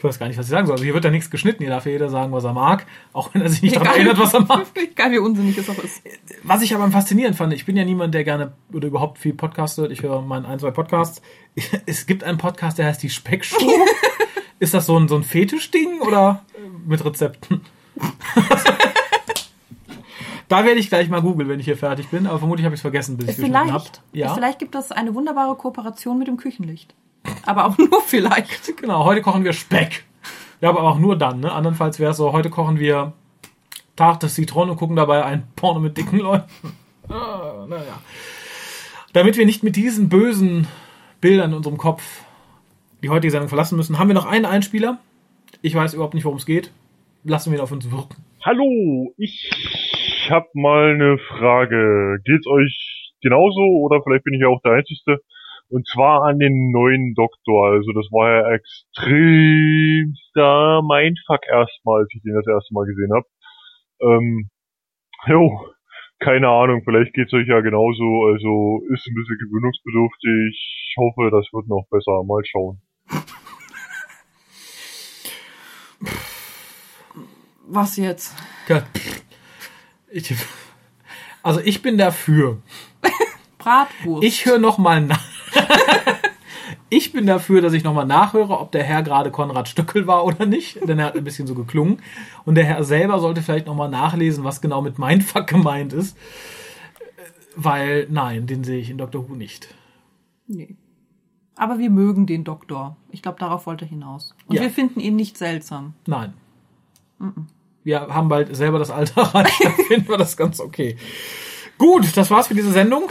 [0.00, 0.76] ich weiß gar nicht, was ich sagen soll.
[0.76, 1.62] Also hier wird ja nichts geschnitten.
[1.62, 2.86] Hier darf ja jeder sagen, was er mag.
[3.12, 4.64] Auch wenn er sich nicht daran erinnert, was er mag.
[4.74, 6.00] Egal wie unsinnig es auch ist.
[6.42, 9.76] Was ich aber faszinierend fand, ich bin ja niemand, der gerne oder überhaupt viel Podcast
[9.76, 9.92] hört.
[9.92, 11.20] Ich höre mal ein, zwei Podcasts.
[11.84, 13.58] Es gibt einen Podcast, der heißt die Speckshow.
[14.58, 16.46] Ist das so ein, so ein Fetischding oder
[16.86, 17.60] mit Rezepten?
[20.48, 22.26] da werde ich gleich mal googeln, wenn ich hier fertig bin.
[22.26, 23.68] Aber vermutlich habe ich es vergessen, bis ich geschnitten habe.
[23.68, 26.94] Vielleicht, Ja, vielleicht gibt es eine wunderbare Kooperation mit dem Küchenlicht.
[27.46, 28.76] Aber auch nur vielleicht.
[28.80, 29.04] genau.
[29.04, 30.04] Heute kochen wir Speck.
[30.60, 31.40] Ja, aber auch nur dann.
[31.40, 31.52] Ne?
[31.52, 33.12] Andernfalls wäre es so, heute kochen wir
[33.96, 36.48] Tarte Zitronen und gucken dabei ein Porno mit dicken Leuten.
[37.08, 38.00] Ah, naja.
[39.12, 40.68] Damit wir nicht mit diesen bösen
[41.20, 42.24] Bildern in unserem Kopf
[43.02, 44.98] die heutige Sendung verlassen müssen, haben wir noch einen Einspieler.
[45.62, 46.72] Ich weiß überhaupt nicht, worum es geht.
[47.24, 48.24] Lassen wir ihn auf uns wirken.
[48.42, 49.50] Hallo, ich
[50.30, 52.20] habe mal eine Frage.
[52.24, 55.20] Geht's euch genauso oder vielleicht bin ich ja auch der Einzige?
[55.70, 57.70] Und zwar an den neuen Doktor.
[57.70, 63.26] Also das war ja extremster Mindfuck erstmal, als ich den das erste Mal gesehen habe.
[64.02, 64.50] Ähm,
[65.28, 65.60] jo,
[66.18, 68.24] keine Ahnung, vielleicht geht's euch ja genauso.
[68.26, 70.88] Also ist ein bisschen gewöhnungsbedürftig.
[70.90, 72.24] Ich hoffe, das wird noch besser.
[72.24, 72.82] Mal schauen.
[77.68, 78.34] Was jetzt?
[80.10, 80.34] Ich,
[81.44, 82.60] also ich bin dafür.
[83.58, 84.24] Bratwurst.
[84.24, 85.29] Ich höre noch mal nach.
[86.88, 90.24] ich bin dafür, dass ich noch mal nachhöre, ob der Herr gerade Konrad Stöckel war
[90.24, 92.00] oder nicht, denn er hat ein bisschen so geklungen.
[92.44, 96.16] Und der Herr selber sollte vielleicht noch mal nachlesen, was genau mit Mindfuck gemeint ist.
[97.56, 99.28] Weil, nein, den sehe ich in Dr.
[99.28, 99.68] Who nicht.
[100.46, 100.76] Nee.
[101.56, 102.96] Aber wir mögen den Doktor.
[103.10, 104.34] Ich glaube, darauf wollte er hinaus.
[104.46, 104.62] Und Ja.
[104.62, 105.94] wir finden ihn nicht seltsam.
[106.06, 106.32] Nein.
[107.84, 110.96] Wir haben bald selber das Alter erreicht, dann finden wir das ganz okay.
[111.76, 113.04] Gut, das war's für diese Sendung.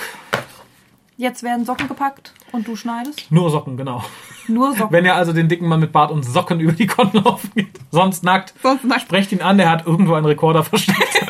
[1.20, 3.30] Jetzt werden Socken gepackt und du schneidest.
[3.30, 4.06] Nur Socken, genau.
[4.48, 4.92] Nur Socken.
[4.94, 7.68] Wenn ihr also den dicken Mann mit Bart und Socken über die Konten laufen geht,
[7.92, 9.02] sonst nackt, Sonst nackt.
[9.02, 11.22] sprecht ihn an, der hat irgendwo einen Rekorder versteckt,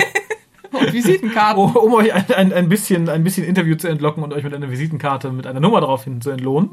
[0.71, 1.63] Und Visitenkarten.
[1.63, 4.53] um, um euch ein, ein, ein, bisschen, ein bisschen Interview zu entlocken und euch mit
[4.53, 6.69] einer Visitenkarte mit einer Nummer darauf hin zu entlohnen.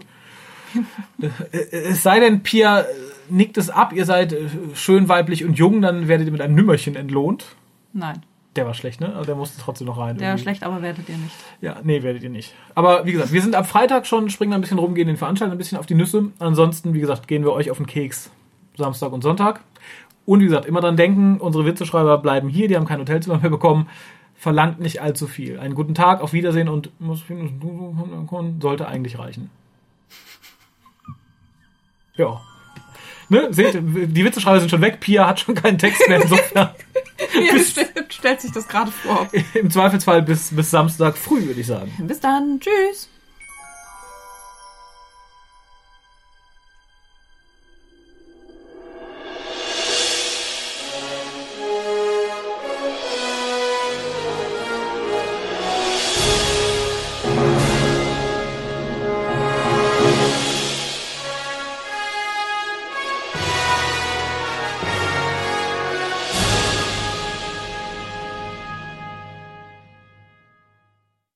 [1.70, 2.84] Es sei denn, Pia
[3.30, 4.36] nickt es ab, ihr seid
[4.74, 7.46] schön weiblich und jung, dann werdet ihr mit einem Nümmerchen entlohnt.
[7.94, 8.20] Nein,
[8.56, 9.08] Der war schlecht, ne?
[9.14, 10.16] Also der musste trotzdem noch rein.
[10.16, 10.42] der war irgendwie.
[10.42, 11.34] schlecht, aber werdet ihr nicht.
[11.60, 12.54] Ja, nee, werdet ihr nicht.
[12.74, 15.54] Aber wie gesagt, wir sind ab Freitag schon, springen ein bisschen rum, gehen den Veranstaltern
[15.54, 16.30] ein bisschen auf die Nüsse.
[16.38, 18.30] Ansonsten, wie gesagt, gehen wir euch auf den Keks
[18.76, 19.60] Samstag und Sonntag.
[20.24, 23.50] Und wie gesagt, immer dran denken, unsere Witzeschreiber bleiben hier, die haben kein Hotelzimmer mehr
[23.50, 23.88] bekommen.
[24.34, 25.58] Verlangt nicht allzu viel.
[25.58, 26.90] Einen guten Tag, auf Wiedersehen und
[28.60, 29.50] sollte eigentlich reichen.
[32.16, 32.40] Ja.
[33.28, 36.70] Ne, seht, die Witzeschreiber sind schon weg, Pia hat schon keinen Text mehr, insofern
[37.34, 39.28] Ihr stellt, stellt sich das gerade vor.
[39.54, 41.92] im Zweifelsfall bis, bis Samstag früh, würde ich sagen.
[41.98, 42.60] Bis dann.
[42.60, 43.08] Tschüss.